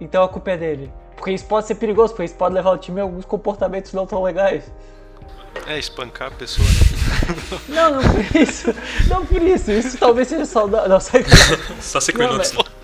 [0.00, 0.92] então a culpa é dele.
[1.16, 4.06] Porque isso pode ser perigoso, porque isso pode levar o time a alguns comportamentos não
[4.06, 4.72] tão legais.
[5.66, 7.58] É, espancar a pessoa, né?
[7.68, 8.74] Não, não por isso.
[9.08, 9.70] Não por isso.
[9.72, 10.88] Isso talvez seja saudável.
[10.88, 11.10] Não, só,
[11.80, 12.52] só cinco não, minutos.
[12.52, 12.78] Mas...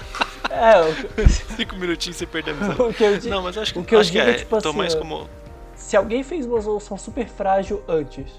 [0.51, 1.27] É.
[1.57, 2.83] Cinco minutinhos você perde a amizade.
[2.83, 4.35] o que eu digo, Não, mas acho que, o que, eu acho digo que é,
[4.35, 5.29] tipo assim, mais como...
[5.75, 8.31] Se alguém fez uma solução super frágil antes,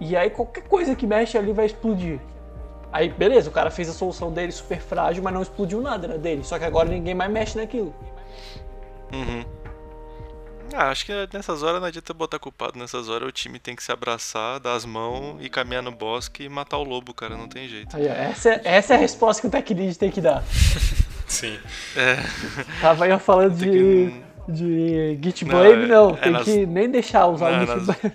[0.00, 2.20] e aí qualquer coisa que mexe ali vai explodir.
[2.94, 6.16] Aí, beleza, o cara fez a solução dele super frágil, mas não explodiu nada né,
[6.16, 6.44] dele.
[6.44, 7.92] Só que agora ninguém mais mexe naquilo.
[9.12, 9.44] Uhum.
[10.72, 12.78] Ah, acho que nessas horas não adianta botar culpado.
[12.78, 16.44] Nessas horas o time tem que se abraçar, dar as mãos e caminhar no bosque
[16.44, 17.36] e matar o lobo, cara.
[17.36, 17.96] Não tem jeito.
[17.96, 20.44] Aí, essa, é, essa é a resposta que o Tech Lead tem que dar.
[21.26, 21.58] Sim.
[21.96, 22.18] É.
[22.80, 24.52] Tava eu falando de, que...
[24.52, 26.10] de Git Blame, não.
[26.10, 26.16] não.
[26.16, 26.44] É, tem nas...
[26.44, 28.12] que nem deixar usar não, o Git nas...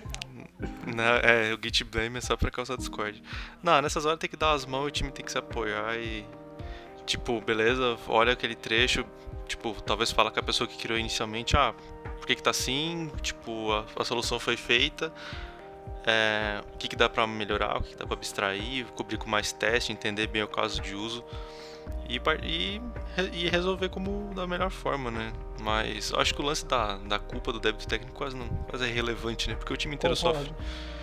[0.86, 3.22] Não, é, o Git Blame é só pra causar Discord.
[3.62, 5.96] Não, nessas horas tem que dar as mãos e o time tem que se apoiar
[5.96, 6.24] e.
[7.06, 9.04] Tipo, beleza, olha aquele trecho.
[9.46, 11.74] Tipo, talvez fala com a pessoa que criou inicialmente, ah,
[12.18, 15.12] por que, que tá assim, tipo, a, a solução foi feita,
[16.06, 19.28] é, o que, que dá para melhorar, o que, que dá para abstrair, cobrir com
[19.28, 21.24] mais teste, entender bem o caso de uso
[22.08, 22.80] e, e,
[23.32, 25.32] e, resolver como da melhor forma, né?
[25.60, 28.88] Mas acho que o lance da, da culpa do débito técnico quase, não, quase é
[28.88, 29.54] irrelevante, né?
[29.54, 30.38] Porque o time inteiro Concordo.
[30.38, 30.54] sofre.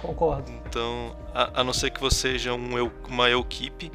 [0.01, 0.51] Concordo.
[0.65, 3.91] Então, a, a, não ser que você seja um, eu, uma equipe,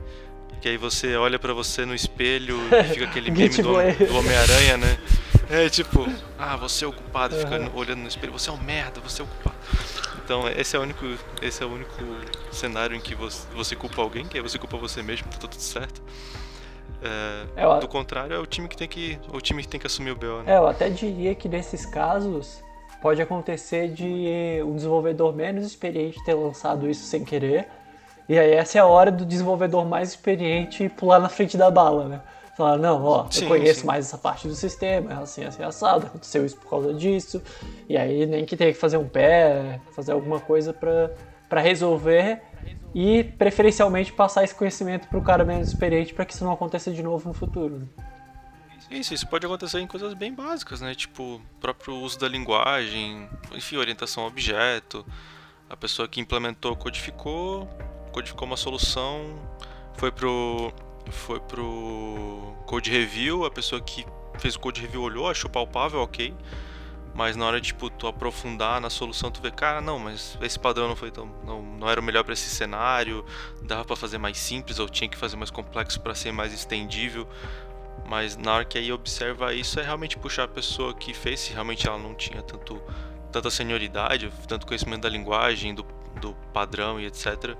[0.61, 4.77] que aí você olha para você no espelho e fica aquele meme do, do Homem-Aranha,
[4.77, 4.99] né?
[5.51, 6.07] É tipo,
[6.39, 9.25] ah, você é o culpado, fica olhando no espelho, você é um merda, você é
[9.25, 9.57] o culpado.
[10.25, 11.05] Então esse é o único,
[11.43, 11.93] esse é o único
[12.53, 15.57] cenário em que você, você culpa alguém, que aí você culpa você mesmo, tá tudo
[15.57, 16.01] certo.
[17.03, 19.87] É, é, do contrário, é o time que tem que, o time que tem que
[19.87, 20.43] assumir o BO.
[20.43, 20.55] Né?
[20.55, 22.63] É, eu até diria que nesses casos
[23.01, 27.67] pode acontecer de um desenvolvedor menos experiente ter lançado isso sem querer.
[28.29, 32.09] E aí essa é a hora do desenvolvedor mais experiente pular na frente da bala,
[32.09, 32.21] né?
[32.57, 33.87] Falar, não, ó, sim, eu conheço sim.
[33.87, 37.43] mais essa parte do sistema, é assim, assim, assado, aconteceu isso por causa disso.
[37.89, 41.11] E aí nem que tenha que fazer um pé, fazer alguma coisa para
[41.61, 42.41] resolver
[42.95, 46.91] e preferencialmente passar esse conhecimento para o cara menos experiente para que isso não aconteça
[46.93, 47.79] de novo no futuro.
[47.79, 47.87] Né?
[48.91, 50.95] Isso, isso pode acontecer em coisas bem básicas, né?
[50.95, 55.07] Tipo, próprio uso da linguagem, enfim, orientação a objeto.
[55.71, 57.67] A pessoa que implementou codificou,
[58.13, 59.39] codificou uma solução,
[59.95, 60.73] foi pro
[61.11, 64.07] foi pro code review, a pessoa que
[64.39, 66.35] fez o code review olhou, achou palpável, ok.
[67.15, 70.89] Mas na hora tipo, tu aprofundar na solução, tu vê, cara, não, mas esse padrão
[70.89, 71.27] não foi tão.
[71.45, 73.25] não, não era o melhor para esse cenário,
[73.63, 77.29] dava para fazer mais simples ou tinha que fazer mais complexo para ser mais estendível.
[78.07, 81.53] Mas na hora que aí observa isso é realmente puxar a pessoa que fez, se
[81.53, 82.83] realmente ela não tinha tanto,
[83.31, 85.87] tanta senioridade, tanto conhecimento da linguagem, do,
[86.21, 87.57] do padrão e etc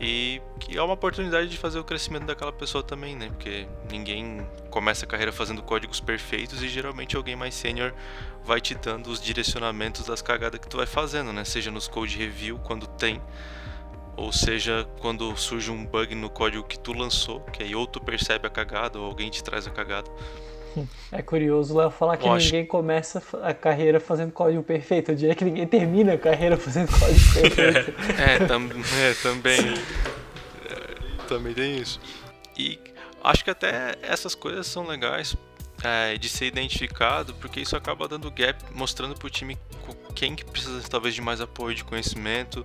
[0.00, 3.28] e que é uma oportunidade de fazer o crescimento daquela pessoa também, né?
[3.28, 7.92] Porque ninguém começa a carreira fazendo códigos perfeitos e geralmente alguém mais sênior
[8.42, 11.44] vai te dando os direcionamentos das cagadas que tu vai fazendo, né?
[11.44, 13.20] Seja nos code review quando tem,
[14.16, 18.00] ou seja quando surge um bug no código que tu lançou, que aí ou tu
[18.00, 20.10] percebe a cagada ou alguém te traz a cagada.
[21.12, 25.10] É curioso Léo falar que ninguém começa a carreira fazendo código perfeito.
[25.10, 27.94] Eu diria que ninguém termina a carreira fazendo código perfeito.
[28.16, 28.68] é, tam
[29.00, 29.74] é, também.
[30.70, 32.00] É, também tem isso.
[32.56, 32.78] E
[33.24, 35.36] acho que até essas coisas são legais
[35.82, 39.58] é, de ser identificado, porque isso acaba dando gap, mostrando pro time
[40.14, 42.64] quem que precisa talvez de mais apoio, de conhecimento,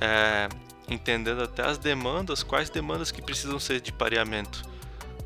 [0.00, 0.48] é,
[0.88, 4.62] entendendo até as demandas, quais demandas que precisam ser de pareamento,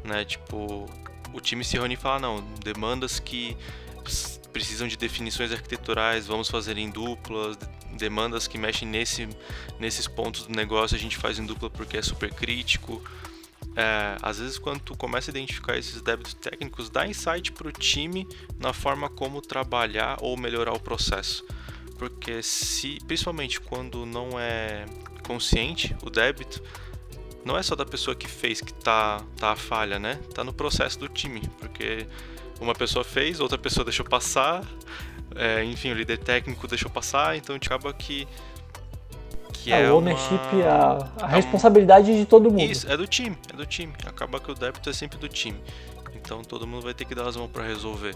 [0.03, 0.25] né?
[0.25, 0.89] Tipo,
[1.33, 3.57] o time se reúne e fala, não, demandas que
[4.53, 7.57] precisam de definições arquiteturais, vamos fazer em duplas,
[7.97, 9.29] demandas que mexem nesse,
[9.79, 13.03] nesses pontos do negócio a gente faz em dupla porque é super crítico.
[13.77, 17.73] é, às vezes quando tu começa a identificar esses débitos técnicos, dá insight para o
[17.73, 18.27] time
[18.59, 21.45] na forma como trabalhar ou melhorar o processo.
[21.99, 24.87] Porque se, principalmente quando não é
[25.27, 26.63] consciente o débito,
[27.45, 30.19] não é só da pessoa que fez que tá, tá a falha, né?
[30.35, 32.07] Tá no processo do time, porque
[32.61, 34.63] uma pessoa fez, outra pessoa deixou passar,
[35.35, 38.27] é, enfim, o líder técnico deixou passar, então acaba que
[39.53, 40.67] que é, é o ownership, uma...
[41.21, 42.63] a, a responsabilidade de todo mundo.
[42.63, 43.93] Isso, é do time, é do time.
[44.07, 45.61] Acaba que o débito é sempre do time.
[46.15, 48.15] Então todo mundo vai ter que dar as mãos para resolver.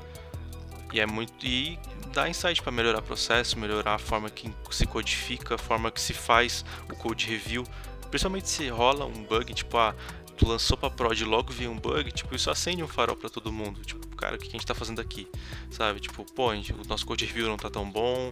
[0.92, 1.78] E é muito e
[2.14, 6.00] dá insight para melhorar o processo, melhorar a forma que se codifica, a forma que
[6.00, 7.64] se faz o code review.
[8.14, 9.92] Principalmente se rola um bug, tipo, ah,
[10.36, 13.28] tu lançou pra prod e logo vi um bug, tipo, isso acende um farol para
[13.28, 13.80] todo mundo.
[13.80, 15.26] Tipo, cara, o que a gente tá fazendo aqui?
[15.68, 15.98] Sabe?
[15.98, 18.30] Tipo, pô, gente, o nosso code review não tá tão bom,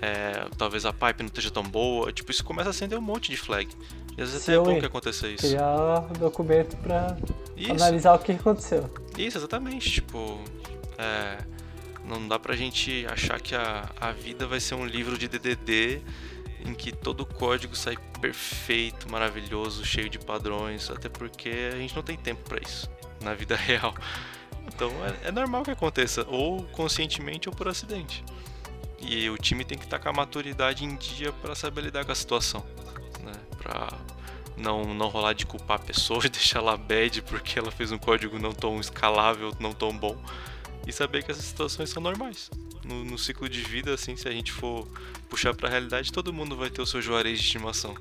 [0.00, 2.10] é, talvez a pipe não esteja tão boa.
[2.10, 3.68] Tipo, isso começa a acender um monte de flag.
[4.16, 5.46] E às vezes Sim, é bom que aconteça isso.
[5.46, 7.14] Criar um documento pra
[7.58, 7.72] isso.
[7.72, 8.88] analisar o que aconteceu.
[9.18, 9.90] Isso, exatamente.
[9.90, 10.42] Tipo,
[10.96, 11.44] é,
[12.06, 16.00] não dá pra gente achar que a, a vida vai ser um livro de DDD
[16.64, 21.94] em que todo o código sai perfeito, maravilhoso, cheio de padrões, até porque a gente
[21.94, 22.90] não tem tempo para isso
[23.22, 23.94] na vida real.
[24.66, 28.24] Então é, é, normal que aconteça, ou conscientemente ou por acidente.
[29.00, 32.12] E o time tem que estar com a maturidade em dia para saber lidar com
[32.12, 32.64] a situação,
[33.22, 33.32] né?
[33.56, 33.88] Para
[34.56, 37.98] não, não rolar de culpar a pessoa e deixar ela bad porque ela fez um
[37.98, 40.16] código não tão escalável, não tão bom.
[40.86, 42.50] E saber que essas situações são normais.
[42.90, 44.84] No, no ciclo de vida, assim, se a gente for
[45.28, 47.94] puxar para a realidade, todo mundo vai ter o seu juarez de estimação.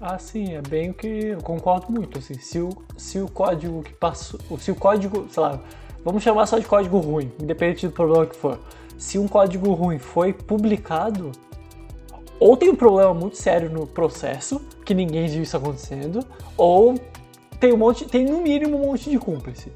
[0.00, 2.20] Ah, sim, é bem o que eu concordo muito.
[2.20, 4.40] Assim, se, o, se o código que passou.
[4.60, 5.60] Se o código, sei lá,
[6.04, 8.60] vamos chamar só de código ruim, independente do problema que for.
[8.96, 11.32] Se um código ruim foi publicado,
[12.38, 16.24] ou tem um problema muito sério no processo, que ninguém viu isso acontecendo,
[16.56, 16.94] ou
[17.58, 19.72] tem um monte, tem no mínimo um monte de cúmplice.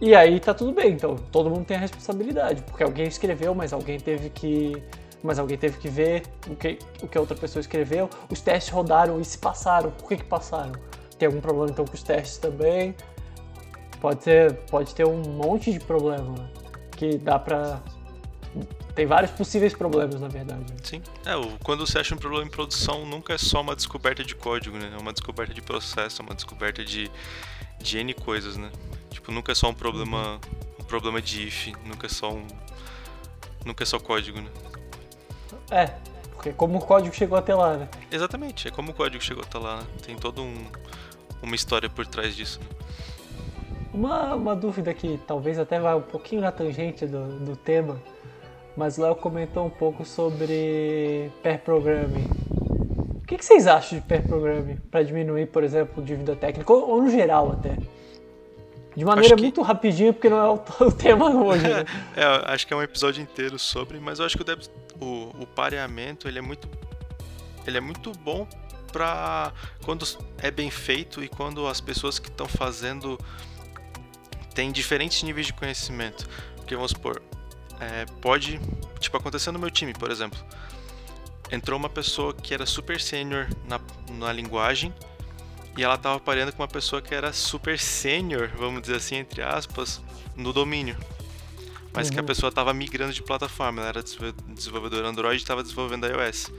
[0.00, 3.72] E aí tá tudo bem, então todo mundo tem a responsabilidade, porque alguém escreveu, mas
[3.72, 4.82] alguém teve que
[5.22, 8.08] mas alguém teve que ver o que, o que a outra pessoa escreveu.
[8.30, 9.90] Os testes rodaram e se passaram.
[9.90, 10.72] Por que, que passaram?
[11.18, 12.94] Tem algum problema então com os testes também?
[14.00, 16.48] Pode ter, pode ter um monte de problema
[16.96, 17.82] que dá pra.
[18.94, 20.72] Tem vários possíveis problemas, na verdade.
[20.82, 21.02] Sim.
[21.24, 21.32] É,
[21.64, 24.92] quando você acha um problema em produção, nunca é só uma descoberta de código, né?
[24.92, 27.10] É uma descoberta de processo, é uma descoberta de,
[27.80, 28.70] de N coisas, né?
[29.28, 30.40] Tipo, nunca é só um problema.
[30.80, 32.46] Um problema de if, nunca é só um.
[33.64, 34.48] Nunca é só código, né?
[35.70, 35.86] É,
[36.34, 37.88] porque como o código chegou até lá, né?
[38.10, 39.80] Exatamente, é como o código chegou até lá.
[39.80, 39.86] Né?
[40.02, 40.54] Tem toda um,
[41.42, 42.58] uma história por trás disso.
[42.58, 42.66] Né?
[43.92, 48.00] Uma, uma dúvida que talvez até vá um pouquinho na tangente do, do tema,
[48.74, 52.28] mas Léo comentou um pouco sobre pair programming.
[53.16, 56.88] O que, que vocês acham de pair programming para diminuir, por exemplo, dívida técnica, ou,
[56.88, 57.76] ou no geral até?
[58.98, 59.42] De maneira que...
[59.42, 61.62] muito rapidinho, porque não é o, o tema hoje.
[61.62, 61.84] Né?
[62.16, 64.70] é, acho que é um episódio inteiro sobre, mas eu acho que o, débito,
[65.00, 66.68] o, o pareamento ele é muito,
[67.64, 68.44] ele é muito bom
[68.90, 69.52] para
[69.84, 70.04] quando
[70.38, 73.16] é bem feito e quando as pessoas que estão fazendo
[74.52, 76.28] têm diferentes níveis de conhecimento.
[76.56, 77.22] Porque vamos supor,
[77.78, 78.58] é, pode,
[78.98, 80.40] tipo, acontecer no meu time, por exemplo.
[81.52, 83.80] Entrou uma pessoa que era super sênior na,
[84.10, 84.92] na linguagem
[85.76, 89.42] e ela estava pareando com uma pessoa que era super sênior, vamos dizer assim, entre
[89.42, 90.00] aspas,
[90.36, 90.96] no domínio.
[91.92, 92.12] Mas uhum.
[92.12, 92.26] que a uhum.
[92.26, 96.50] pessoa estava migrando de plataforma, ela era desenvolvedora Android e estava desenvolvendo iOS.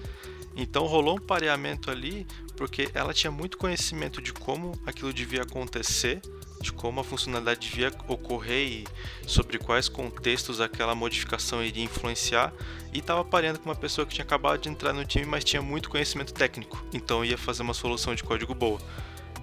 [0.55, 6.21] Então rolou um pareamento ali, porque ela tinha muito conhecimento de como aquilo devia acontecer,
[6.61, 8.87] de como a funcionalidade devia ocorrer e
[9.25, 12.53] sobre quais contextos aquela modificação iria influenciar,
[12.93, 15.61] e estava pareando com uma pessoa que tinha acabado de entrar no time, mas tinha
[15.61, 18.79] muito conhecimento técnico, então ia fazer uma solução de código boa.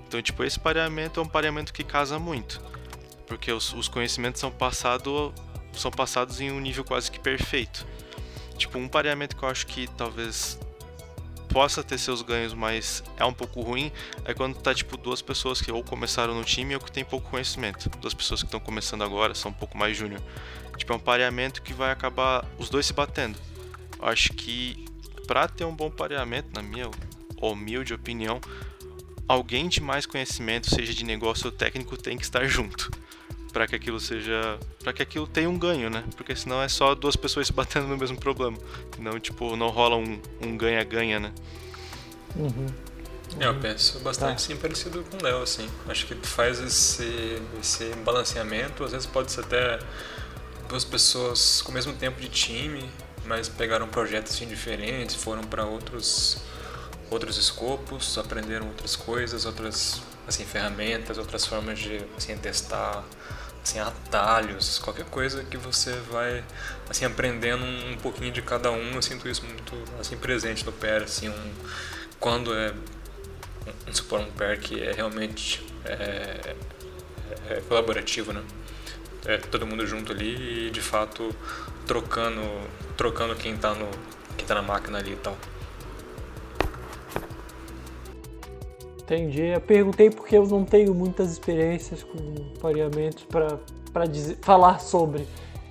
[0.06, 2.60] Então, tipo, esse pareamento é um pareamento que casa muito,
[3.26, 5.32] porque os, os conhecimentos são, passado,
[5.72, 7.86] são passados em um nível quase que perfeito.
[8.56, 10.58] Tipo, um pareamento que eu acho que talvez
[11.48, 13.90] possa ter seus ganhos, mas é um pouco ruim,
[14.24, 17.30] é quando tá tipo duas pessoas que ou começaram no time ou que tem pouco
[17.30, 17.88] conhecimento.
[18.00, 20.20] Duas pessoas que estão começando agora, são um pouco mais júnior.
[20.76, 23.38] Tipo, é um pareamento que vai acabar os dois se batendo.
[23.98, 24.84] Eu acho que
[25.26, 26.90] para ter um bom pareamento, na minha
[27.40, 28.40] humilde opinião,
[29.26, 32.90] alguém de mais conhecimento, seja de negócio ou técnico, tem que estar junto.
[33.56, 34.58] Para que aquilo seja.
[34.84, 36.04] para que aquilo tenha um ganho, né?
[36.14, 38.54] Porque senão é só duas pessoas se batendo no mesmo problema.
[38.98, 41.32] Não, tipo, não rola um ganha-ganha, um né?
[42.36, 42.66] Uhum.
[43.40, 44.38] Eu penso bastante tá.
[44.38, 45.66] sim parecido com o Léo, assim.
[45.88, 49.78] Acho que faz esse, esse balanceamento, às vezes pode ser até
[50.68, 52.84] duas pessoas com o mesmo tempo de time,
[53.24, 56.42] mas pegaram projetos assim, diferentes, foram para outros
[57.10, 63.02] outros escopos, aprenderam outras coisas, outras assim, ferramentas, outras formas de assim, testar
[63.66, 66.44] assim, atalhos, qualquer coisa que você vai
[66.88, 68.92] assim aprendendo um pouquinho de cada um.
[68.92, 71.52] Eu sinto isso muito assim presente no pair, assim, um,
[72.20, 72.72] quando é
[73.88, 76.54] um, supor um pair que é realmente é,
[77.50, 78.42] é colaborativo, né?
[79.24, 81.34] É todo mundo junto ali e de fato
[81.86, 82.40] trocando
[82.96, 83.90] trocando quem está no
[84.36, 85.36] quem tá na máquina ali e tal.
[89.06, 89.42] Entendi.
[89.42, 92.18] Eu perguntei porque eu não tenho muitas experiências com
[92.60, 93.60] pareamentos para
[94.42, 95.28] falar sobre.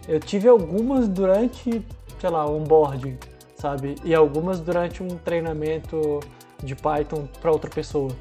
[0.08, 1.86] Eu tive algumas durante,
[2.22, 3.18] sei lá, onboarding,
[3.58, 3.96] sabe?
[4.06, 6.22] E algumas durante um treinamento
[6.64, 8.12] de Python para outra pessoa.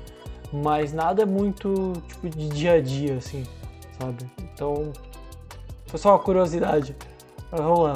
[0.52, 3.44] Mas nada muito tipo de dia a dia, assim,
[4.00, 4.28] sabe?
[4.52, 4.92] Então,
[5.86, 6.96] foi só uma curiosidade.
[7.52, 7.94] Vamos lá,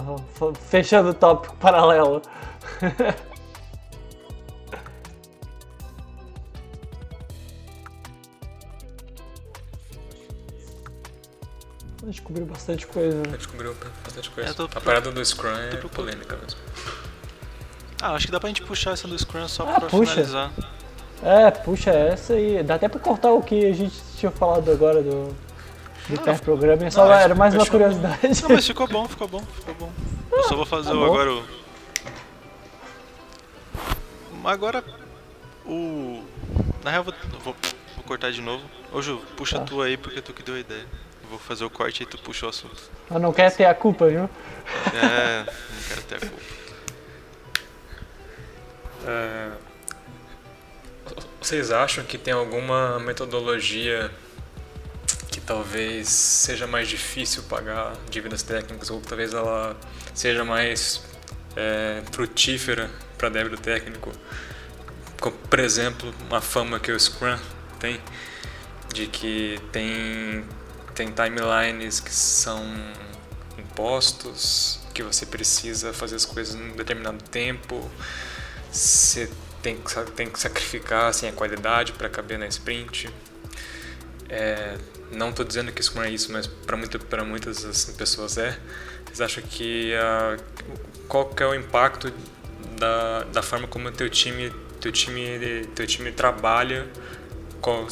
[0.54, 2.22] fechando o tópico paralelo.
[12.28, 13.16] Descobriu bastante coisa.
[13.16, 13.36] Né?
[13.38, 14.50] Descobriu bastante coisa.
[14.50, 16.60] É, tô, a parada do Scrum é polêmica mesmo.
[18.02, 20.12] Ah, acho que dá pra gente puxar essa do Scrum só ah, pra puxa.
[20.12, 20.52] finalizar.
[21.22, 25.02] É, puxa essa e dá até pra cortar o que a gente tinha falado agora
[25.02, 25.34] do,
[26.06, 28.42] do pair programming, só não, era mais uma curiosidade.
[28.42, 29.92] Não, mas ficou bom, ficou bom, ficou bom.
[30.30, 31.44] Eu só vou fazer tá o, agora o.
[34.44, 34.84] Agora
[35.64, 36.22] o.
[36.84, 37.56] Na real, vou, vou,
[37.96, 38.62] vou cortar de novo.
[38.92, 39.64] Ô Ju, puxa tá.
[39.64, 40.84] tu aí porque tu que deu a ideia.
[41.28, 42.90] Vou fazer o corte e tu puxa o assunto.
[43.10, 44.30] Mas não quer ter a culpa, viu?
[44.94, 46.42] É, não quero ter a culpa.
[49.06, 49.50] É,
[51.40, 54.10] vocês acham que tem alguma metodologia
[55.30, 59.76] que talvez seja mais difícil pagar dívidas técnicas ou talvez ela
[60.14, 61.02] seja mais
[61.56, 64.12] é, frutífera para débito técnico?
[65.20, 67.38] Como, por exemplo, uma fama que o Scrum
[67.78, 68.00] tem
[68.92, 70.44] de que tem
[70.98, 72.60] tem timelines que são
[73.56, 77.88] impostos, que você precisa fazer as coisas em um determinado tempo,
[78.68, 79.30] você
[79.62, 83.08] tem que, tem que sacrificar assim, a qualidade para caber na sprint.
[84.28, 84.76] É,
[85.12, 88.58] não estou dizendo que não é isso, mas para muita, muitas assim, pessoas é.
[89.04, 89.92] Vocês acham que
[91.06, 92.12] qual que é o impacto
[92.76, 96.88] da, da forma como teu time, teu time, teu time trabalha?
[97.60, 97.86] Qual,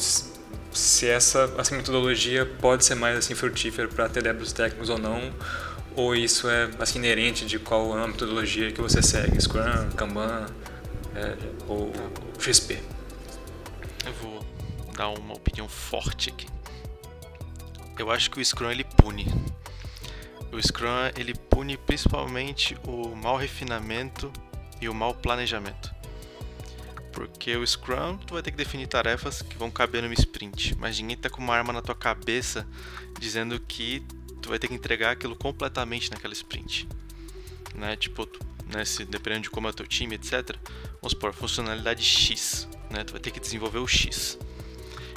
[0.71, 5.33] se essa, essa metodologia pode ser mais assim frutífera para ter débitos técnicos ou não,
[5.95, 10.45] ou isso é assim, inerente de qual é a metodologia que você segue, Scrum, Kanban
[11.15, 11.35] é,
[11.67, 11.91] ou
[12.39, 12.79] XP?
[14.05, 14.45] Eu vou
[14.95, 16.47] dar uma opinião forte aqui.
[17.97, 19.25] Eu acho que o Scrum ele pune.
[20.51, 24.31] O Scrum ele pune principalmente o mau refinamento
[24.79, 25.96] e o mau planejamento.
[27.17, 30.99] Porque o Scrum, tu vai ter que definir tarefas que vão caber no sprint, mas
[30.99, 32.67] ninguém tá com uma arma na tua cabeça
[33.19, 34.03] dizendo que
[34.39, 36.87] tu vai ter que entregar aquilo completamente naquela sprint.
[37.73, 37.95] Né?
[37.95, 38.39] Tipo, tu,
[38.71, 40.55] né, se, dependendo de como é o teu time, etc.
[41.01, 43.03] Vamos supor, funcionalidade X, né?
[43.03, 44.37] Tu vai ter que desenvolver o X.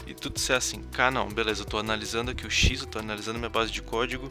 [0.06, 2.98] E tudo ser assim, cá não, beleza, eu tô analisando aqui o X, eu tô
[2.98, 4.26] analisando minha base de código,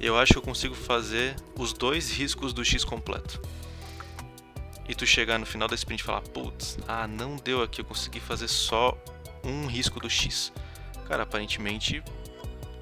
[0.00, 3.38] eu acho que eu consigo fazer os dois riscos do X completo
[4.90, 7.84] e tu chegar no final da sprint e falar, putz, ah, não deu aqui, eu
[7.84, 9.00] consegui fazer só
[9.44, 10.52] um risco do X.
[11.06, 12.02] Cara, aparentemente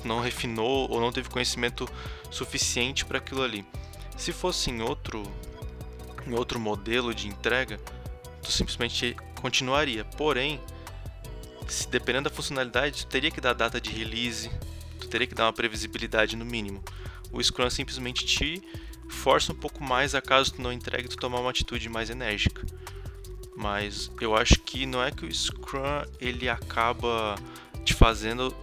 [0.03, 1.87] não refinou ou não teve conhecimento
[2.31, 3.63] suficiente para aquilo ali.
[4.17, 5.23] Se fosse em outro
[6.27, 7.79] em outro modelo de entrega,
[8.43, 10.03] tu simplesmente continuaria.
[10.03, 10.59] Porém,
[11.69, 14.51] se dependendo da funcionalidade, tu teria que dar data de release,
[14.99, 16.83] tu teria que dar uma previsibilidade no mínimo.
[17.31, 18.63] O Scrum simplesmente te
[19.09, 22.65] força um pouco mais a caso tu não entregue tu tomar uma atitude mais enérgica.
[23.57, 27.35] Mas eu acho que não é que o Scrum ele acaba
[27.85, 28.55] te fazendo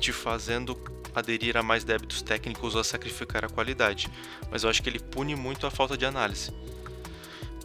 [0.00, 0.76] te fazendo
[1.14, 4.10] aderir a mais débitos técnicos ou a sacrificar a qualidade,
[4.50, 6.52] mas eu acho que ele pune muito a falta de análise.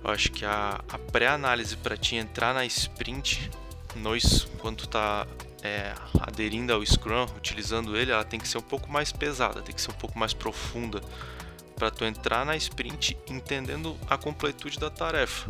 [0.04, 3.52] Eu acho que a, a pré-análise para te entrar na sprint,
[3.96, 5.28] nós, quando tu tá
[5.62, 9.76] é, aderindo ao Scrum, utilizando ele, ela tem que ser um pouco mais pesada, tem
[9.76, 11.02] que ser um pouco mais profunda,
[11.82, 15.50] para tu entrar na sprint entendendo a completude da tarefa,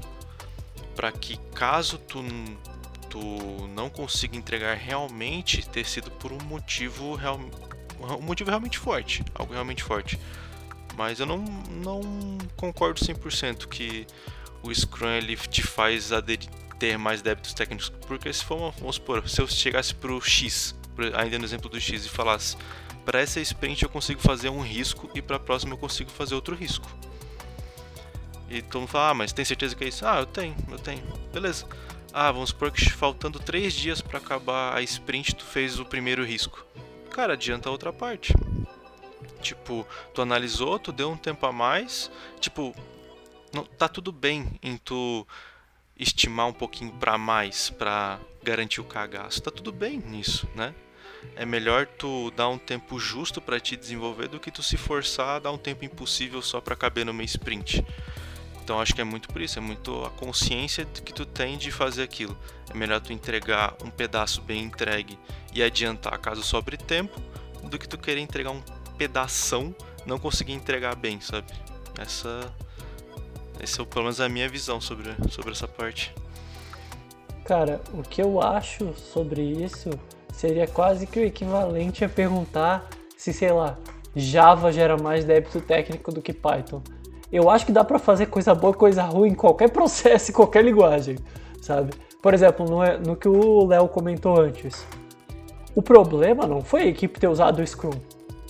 [0.95, 2.23] para que caso tu,
[3.09, 3.19] tu
[3.75, 7.38] não consiga entregar realmente ter sido por um motivo real,
[8.17, 10.17] um motivo realmente forte, algo realmente forte.
[10.95, 14.07] Mas eu não, não concordo 100% que
[14.63, 19.27] o Scrum ele te faz aderir, ter mais débitos técnicos, porque se for, vamos supor,
[19.27, 20.73] se eu chegasse para o X,
[21.13, 22.55] ainda no exemplo do X, e falasse
[23.06, 26.36] para essa sprint eu consigo fazer um risco e para a próxima eu consigo fazer
[26.36, 26.88] outro risco.
[28.49, 30.06] E todo mundo fala, ah, mas tem certeza que é isso?
[30.06, 31.04] Ah, eu tenho, eu tenho.
[31.34, 31.66] Beleza.
[32.14, 36.26] Ah, vamos supor que faltando três dias para acabar a sprint, tu fez o primeiro
[36.26, 36.66] risco.
[37.10, 38.34] Cara, adianta a outra parte.
[39.41, 42.12] Tipo, tu analisou, tu deu um tempo a mais.
[42.41, 42.76] Tipo,
[43.54, 45.26] não, tá tudo bem em tu
[45.97, 49.41] estimar um pouquinho para mais para garantir o cagaço.
[49.41, 50.76] Tá tudo bem nisso, né?
[51.36, 55.38] É melhor tu dar um tempo justo para te desenvolver do que tu se forçar
[55.38, 57.86] a dar um tempo impossível só para caber meio sprint.
[58.63, 61.72] Então acho que é muito por isso, é muito a consciência que tu tem de
[61.72, 62.38] fazer aquilo.
[62.69, 65.17] É melhor tu entregar um pedaço bem entregue
[65.53, 67.19] e adiantar caso sobre tempo,
[67.63, 68.61] do que tu querer entregar um
[68.97, 71.51] pedação, não conseguir entregar bem, sabe?
[71.97, 72.53] Essa
[73.59, 76.13] essa é pelo menos a minha visão sobre, sobre essa parte.
[77.45, 79.89] Cara, o que eu acho sobre isso
[80.32, 83.77] seria quase que o equivalente a perguntar se, sei lá,
[84.15, 86.82] Java gera mais débito técnico do que Python.
[87.32, 90.34] Eu acho que dá para fazer coisa boa e coisa ruim em qualquer processo, em
[90.34, 91.17] qualquer linguagem,
[91.61, 91.93] sabe?
[92.21, 94.86] Por exemplo, no, no que o Léo comentou antes.
[95.73, 97.97] O problema não foi a equipe ter usado o Scrum.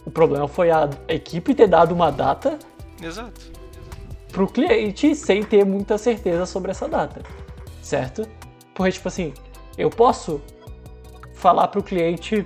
[0.05, 2.57] O problema foi a equipe ter dado uma data
[3.01, 3.61] Exato
[4.31, 7.21] para o cliente sem ter muita certeza sobre essa data,
[7.81, 8.27] certo?
[8.73, 9.33] Porque, tipo assim,
[9.77, 10.41] eu posso
[11.41, 12.45] falar para o cliente,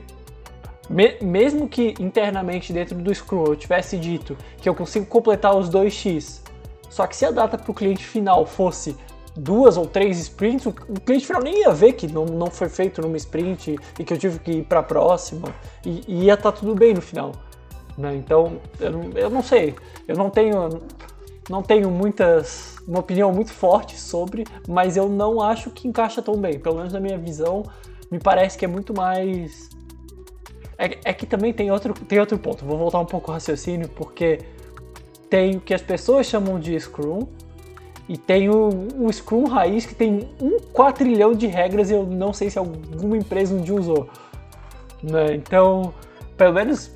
[0.89, 5.69] me, mesmo que internamente dentro do Scrum eu tivesse dito que eu consigo completar os
[5.69, 6.41] 2x,
[6.89, 8.95] só que se a data para o cliente final fosse
[9.35, 13.01] duas ou três sprints, o cliente final nem ia ver que não, não foi feito
[13.01, 15.49] numa sprint e que eu tive que ir para a próxima
[15.85, 17.33] e, e ia estar tá tudo bem no final.
[17.97, 18.15] Né?
[18.15, 19.75] Então, eu, eu não sei,
[20.07, 20.81] eu não tenho
[21.49, 26.37] não tenho muitas uma opinião muito forte sobre, mas eu não acho que encaixa tão
[26.37, 26.59] bem.
[26.59, 27.63] Pelo menos na minha visão,
[28.11, 29.69] me parece que é muito mais
[30.77, 32.65] é, é que também tem outro tem outro ponto.
[32.65, 34.39] Vou voltar um pouco ao raciocínio porque
[35.29, 37.27] tem o que as pessoas chamam de Scrum
[38.07, 42.31] e tem o, o Scrum raiz que tem um quatrilhão de regras e eu não
[42.31, 44.09] sei se alguma empresa um dia usou.
[45.01, 45.33] Né?
[45.35, 45.93] Então,
[46.37, 46.91] pelo menos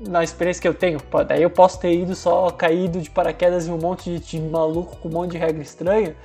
[0.00, 3.72] na experiência que eu tenho, daí eu posso ter ido só caído de paraquedas em
[3.72, 6.16] um monte de time maluco com um monte de regra estranha,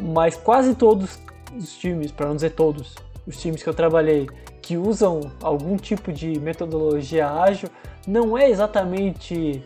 [0.00, 1.18] mas quase todos
[1.56, 2.94] os times, para não dizer todos,
[3.26, 4.28] os times que eu trabalhei
[4.62, 7.68] que usam algum tipo de metodologia ágil,
[8.06, 9.62] não é exatamente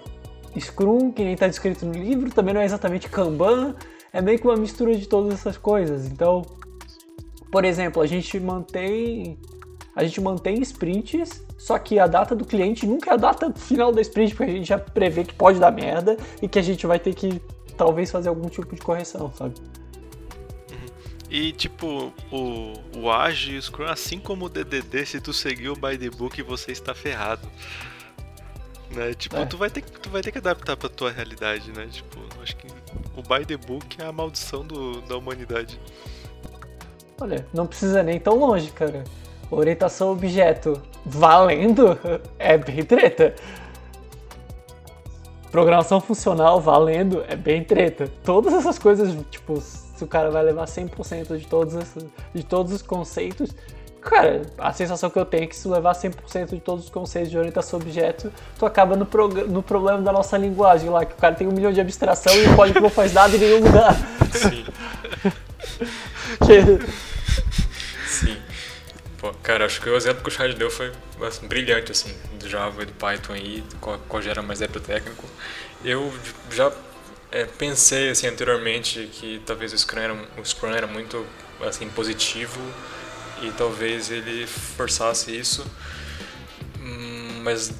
[0.58, 3.74] Scrum, que nem está descrito no livro, também não é exatamente Kanban,
[4.12, 6.06] é meio que uma mistura de todas essas coisas.
[6.06, 6.42] Então,
[7.50, 9.38] por exemplo, a gente mantém
[9.94, 13.92] a gente mantém sprints, só que a data do cliente nunca é a data final
[13.92, 16.86] da sprint, porque a gente já prevê que pode dar merda e que a gente
[16.86, 17.40] vai ter que
[17.76, 19.54] talvez fazer algum tipo de correção, sabe?
[21.30, 25.68] E tipo, o, o Agile e o Scrum, assim como o DDD, se tu seguir
[25.68, 27.48] o by the book, você está ferrado.
[28.90, 29.14] Né?
[29.14, 29.46] Tipo, é.
[29.46, 31.86] tu, vai ter, tu vai ter que adaptar pra tua realidade, né?
[31.86, 32.66] Tipo, acho que
[33.16, 35.78] o by the book é a maldição do, da humanidade.
[37.20, 39.04] Olha, não precisa nem tão longe, cara.
[39.48, 41.96] Orientação objeto valendo
[42.40, 43.36] é bem treta.
[45.52, 48.10] Programação funcional valendo é bem treta.
[48.24, 49.62] Todas essas coisas, tipo,
[50.00, 53.50] se o cara vai levar 100% de todos, esses, de todos os conceitos,
[54.00, 57.30] cara, a sensação que eu tenho é que se levar 100% de todos os conceitos
[57.30, 59.06] de orientação objeto, tu acaba no,
[59.46, 62.46] no problema da nossa linguagem lá, que o cara tem um milhão de abstração e
[62.46, 63.94] o código não faz nada em nenhum lugar.
[64.32, 64.64] Sim.
[66.46, 68.40] que,
[69.18, 70.90] Pô, cara, acho que o exemplo que o Chad deu foi
[71.28, 75.26] assim, brilhante, assim, do Java e do Python aí, qual, qual gera mais época técnico.
[75.84, 76.10] Eu
[76.50, 76.72] já
[77.32, 81.24] é, pensei, assim, anteriormente que talvez o Scrum, era, o Scrum era muito,
[81.60, 82.60] assim, positivo
[83.42, 85.64] e talvez ele forçasse isso,
[86.78, 87.72] hum, mas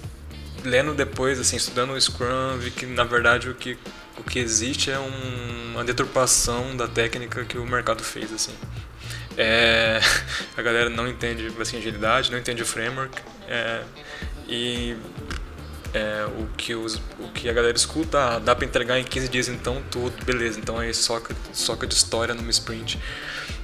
[0.65, 3.77] lendo depois, assim, estudando o Scrum, vi que, na verdade, o que,
[4.19, 8.55] o que existe é um, uma deturpação da técnica que o mercado fez, assim.
[9.37, 10.01] É,
[10.57, 13.21] a galera não entende assim, agilidade, não entende o framework.
[13.49, 13.83] É,
[14.49, 14.97] e
[15.93, 19.29] é, o, que os, o que a galera escuta, ah, dá para entregar em 15
[19.29, 22.99] dias então tudo, beleza, então aí soca, soca de história numa sprint.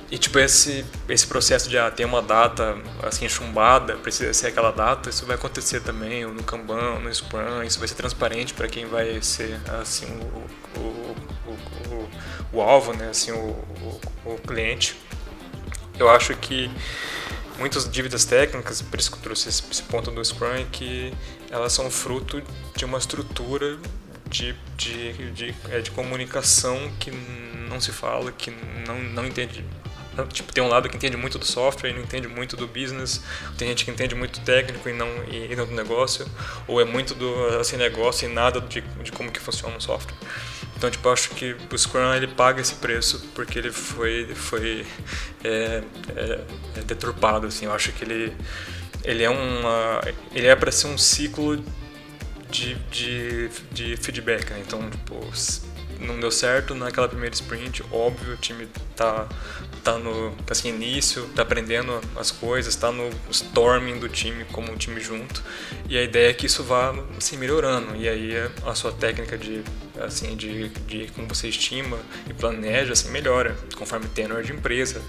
[0.09, 4.71] E tipo, esse, esse processo de ah, ter uma data assim chumbada, precisa ser aquela
[4.71, 8.87] data, isso vai acontecer também no Kanban, no Scrum, isso vai ser transparente para quem
[8.87, 11.17] vai ser assim o, o,
[11.49, 12.09] o,
[12.53, 14.97] o, alvo, né, assim, o, o, o cliente.
[15.99, 16.71] Eu acho que
[17.59, 21.13] muitas dívidas técnicas, por isso que eu trouxe esse ponto do Scrum, é que
[21.51, 22.43] elas são fruto
[22.75, 23.79] de uma estrutura
[24.29, 27.11] de, de, de, é, de comunicação que
[27.69, 28.53] não se fala, que
[28.87, 29.65] não, não entende.
[30.33, 33.21] Tipo, tem um lado que entende muito do software e não entende muito do business,
[33.59, 36.27] tem gente que entende muito técnico e não, e, e não do negócio,
[36.67, 40.17] ou é muito do assim, negócio e nada de, de como que funciona o software.
[40.77, 44.87] Então, tipo, acho que o Scrum ele paga esse preço porque ele foi, foi
[45.43, 45.83] é,
[46.15, 46.41] é,
[46.77, 47.65] é deturpado, assim.
[47.65, 48.37] Eu acho que ele,
[49.07, 50.03] ele é uma,
[50.35, 51.63] ele é para ser um ciclo
[52.51, 54.63] de, de, de feedback, né?
[54.67, 55.15] Então, tipo,
[56.01, 59.29] não deu certo naquela primeira sprint, óbvio, o time tá,
[59.87, 64.73] tá no tá assim, início, tá aprendendo as coisas, tá no storming do time como
[64.73, 65.41] um time junto,
[65.89, 68.33] e a ideia é que isso vá assim, melhorando, e aí
[68.67, 69.63] a sua técnica de,
[70.01, 71.97] assim, de, de como você estima
[72.29, 75.01] e planeja assim, melhora, conforme tenor de empresa,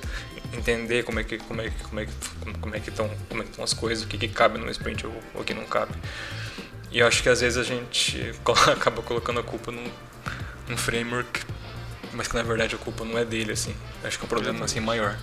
[0.54, 2.12] entender como é que como é que como é que
[2.62, 4.70] como é que estão como é que estão as coisas, o que, que cabe no
[4.70, 5.94] sprint ou o que não cabe.
[6.92, 8.32] E eu acho que às vezes a gente
[8.72, 9.90] acaba colocando a culpa num,
[10.70, 11.42] num framework,
[12.18, 13.74] mas que na verdade a culpa não é dele, assim.
[14.04, 15.16] Acho que é um problema assim maior.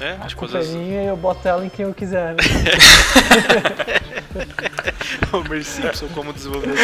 [0.00, 2.34] É, a culpa é minha e eu boto ela em quem eu quiser.
[2.34, 2.42] Né?
[5.32, 6.76] Homer Simpson como desenvolvedor.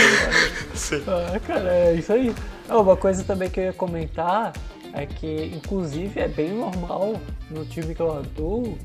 [1.09, 2.32] ah, cara, é isso aí.
[2.69, 4.52] Ah, uma coisa também que eu ia comentar
[4.94, 7.20] é que, inclusive, é bem normal
[7.51, 8.78] no time que eu atuo,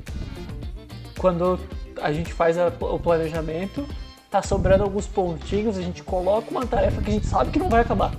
[1.16, 1.58] quando
[2.02, 3.86] a gente faz a, o planejamento,
[4.30, 7.68] tá sobrando alguns pontinhos, a gente coloca uma tarefa que a gente sabe que não
[7.68, 8.12] vai acabar.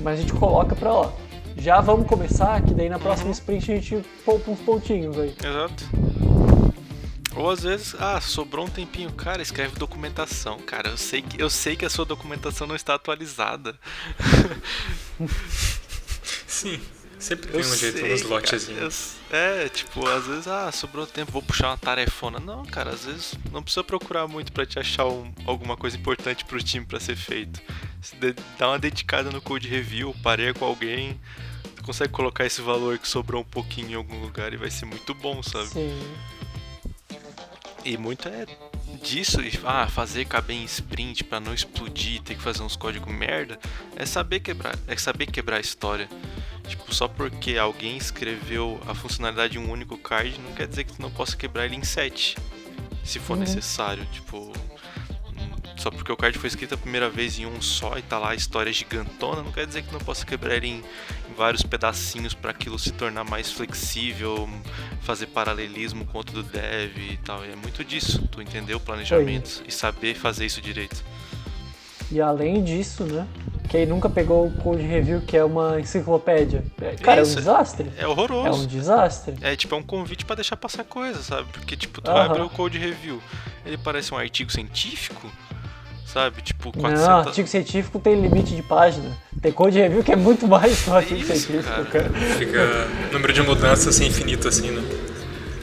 [0.00, 1.12] Mas a gente coloca pra, ó,
[1.56, 3.32] já vamos começar, que daí na próxima uhum.
[3.32, 5.34] sprint a gente poupa uns pontinhos aí.
[5.38, 5.84] Exato.
[7.34, 10.90] Ou às vezes, ah, sobrou um tempinho, cara, escreve documentação, cara.
[10.90, 13.78] Eu sei que, eu sei que a sua documentação não está atualizada.
[16.46, 16.80] Sim.
[17.22, 19.14] Sempre tem eu um jeito nos lotezinhos.
[19.30, 22.40] É, tipo, às vezes, ah, sobrou tempo, vou puxar uma tarefona.
[22.40, 26.44] Não, cara, às vezes não precisa procurar muito para te achar um, alguma coisa importante
[26.44, 27.62] pro time para ser feito.
[28.00, 31.20] Se de, dá uma dedicada no code review, pareia com alguém,
[31.84, 35.14] consegue colocar esse valor que sobrou um pouquinho em algum lugar e vai ser muito
[35.14, 35.68] bom, sabe?
[35.68, 36.02] Sim.
[37.84, 38.46] E muito é
[39.02, 43.58] disso, ah, fazer caber em sprint para não explodir, ter que fazer uns códigos merda,
[43.96, 46.08] é saber quebrar, é saber quebrar a história.
[46.66, 50.94] Tipo, só porque alguém escreveu a funcionalidade de um único card, não quer dizer que
[50.94, 52.36] tu não possa quebrar ele em sete,
[53.04, 53.40] se for uhum.
[53.40, 54.06] necessário.
[54.12, 54.52] Tipo,
[55.82, 58.30] só porque o card foi escrito a primeira vez em um só e tá lá
[58.30, 62.34] a história gigantona, não quer dizer que não possa quebrar ele em, em vários pedacinhos
[62.34, 64.48] para aquilo se tornar mais flexível,
[65.00, 67.44] fazer paralelismo com outro do dev e tal.
[67.44, 71.02] E é muito disso, tu entender o planejamento e saber fazer isso direito.
[72.12, 73.26] E além disso, né?
[73.68, 76.62] Quem nunca pegou o Code Review, que é uma enciclopédia.
[77.02, 77.92] Cara, Isso, é um desastre.
[77.96, 78.48] É horroroso.
[78.48, 79.34] É um desastre.
[79.40, 81.48] É tipo, é um convite para deixar passar coisa, sabe?
[81.50, 82.18] Porque, tipo, tu uh -huh.
[82.18, 83.22] vai abrir o Code Review,
[83.64, 85.32] ele parece um artigo científico,
[86.06, 86.42] sabe?
[86.42, 87.06] Tipo, 400...
[87.06, 89.16] Não, artigo científico tem limite de página.
[89.40, 92.08] Tem Code Review que é muito mais que um artigo Isso, científico, cara.
[92.08, 92.10] cara.
[92.38, 94.82] Fica número de mudanças assim, infinito, assim, né?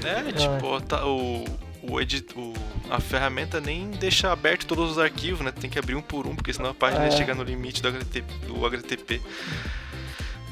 [0.04, 1.44] É, tipo, tá, o
[1.90, 2.54] o, edit, o,
[2.90, 5.52] a ferramenta nem deixa aberto todos os arquivos, né?
[5.52, 7.12] Tem que abrir um por um, porque senão a página é.
[7.12, 8.34] chega no limite do HTTP.
[8.46, 9.22] Do HTTP.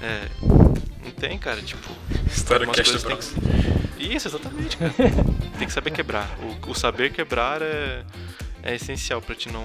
[0.01, 1.89] É, não tem, cara, tipo.
[2.27, 4.15] História que que...
[4.15, 4.93] Isso, exatamente, cara.
[5.57, 6.29] tem que saber quebrar.
[6.41, 8.03] O, o saber quebrar é,
[8.63, 9.63] é essencial pra te não,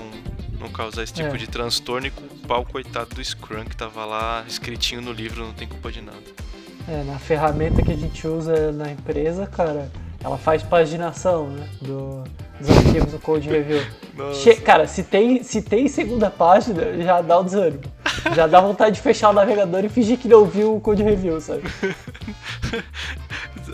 [0.59, 1.39] não causar esse tipo é.
[1.39, 5.52] de transtorno e culpar o coitado do Scrum que tava lá escritinho no livro, não
[5.52, 6.19] tem culpa de nada.
[6.89, 9.90] É, na ferramenta que a gente usa na empresa, cara,
[10.23, 11.69] ela faz paginação, né?
[11.81, 12.24] Do,
[12.60, 13.81] dos arquivos do Code Review.
[14.35, 17.82] Che cara, se tem, se tem segunda página, já dá o desânimo.
[18.35, 21.40] Já dá vontade de fechar o navegador e fingir que não viu o Code Review,
[21.40, 21.62] sabe?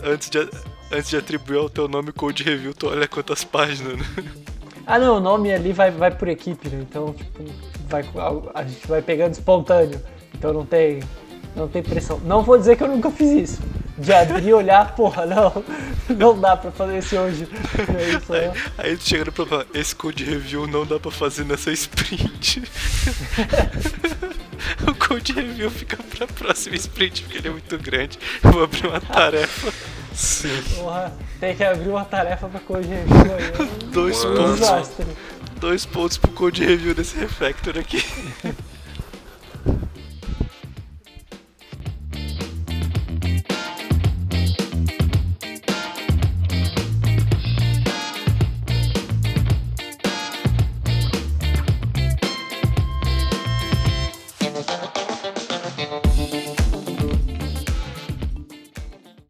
[0.03, 0.49] antes, de,
[0.91, 4.05] antes de atribuir ao teu nome Code Review, tu olha quantas páginas, né?
[4.91, 6.79] Ah não, o nome ali vai, vai por equipe, né?
[6.81, 7.43] Então, tipo,
[7.87, 8.03] vai,
[8.55, 10.01] a gente vai pegando espontâneo.
[10.33, 10.99] Então não tem,
[11.55, 12.19] não tem pressão.
[12.25, 13.61] Não vou dizer que eu nunca fiz isso
[13.99, 15.63] de abrir e olhar, porra, não,
[16.09, 17.47] não dá pra fazer isso hoje.
[17.77, 21.45] É isso, aí, aí tu chega no problema, esse code review não dá pra fazer
[21.45, 22.63] nessa sprint.
[24.87, 28.17] o code review fica pra próxima sprint porque ele é muito grande.
[28.43, 29.71] Eu vou abrir uma tarefa.
[30.19, 30.61] Sim.
[30.75, 33.85] Porra, tem que abrir uma tarefa pra code review aí.
[33.85, 34.59] Dois pontos.
[34.59, 35.07] Desastre.
[35.61, 38.03] Dois pontos pro code review desse refactor aqui.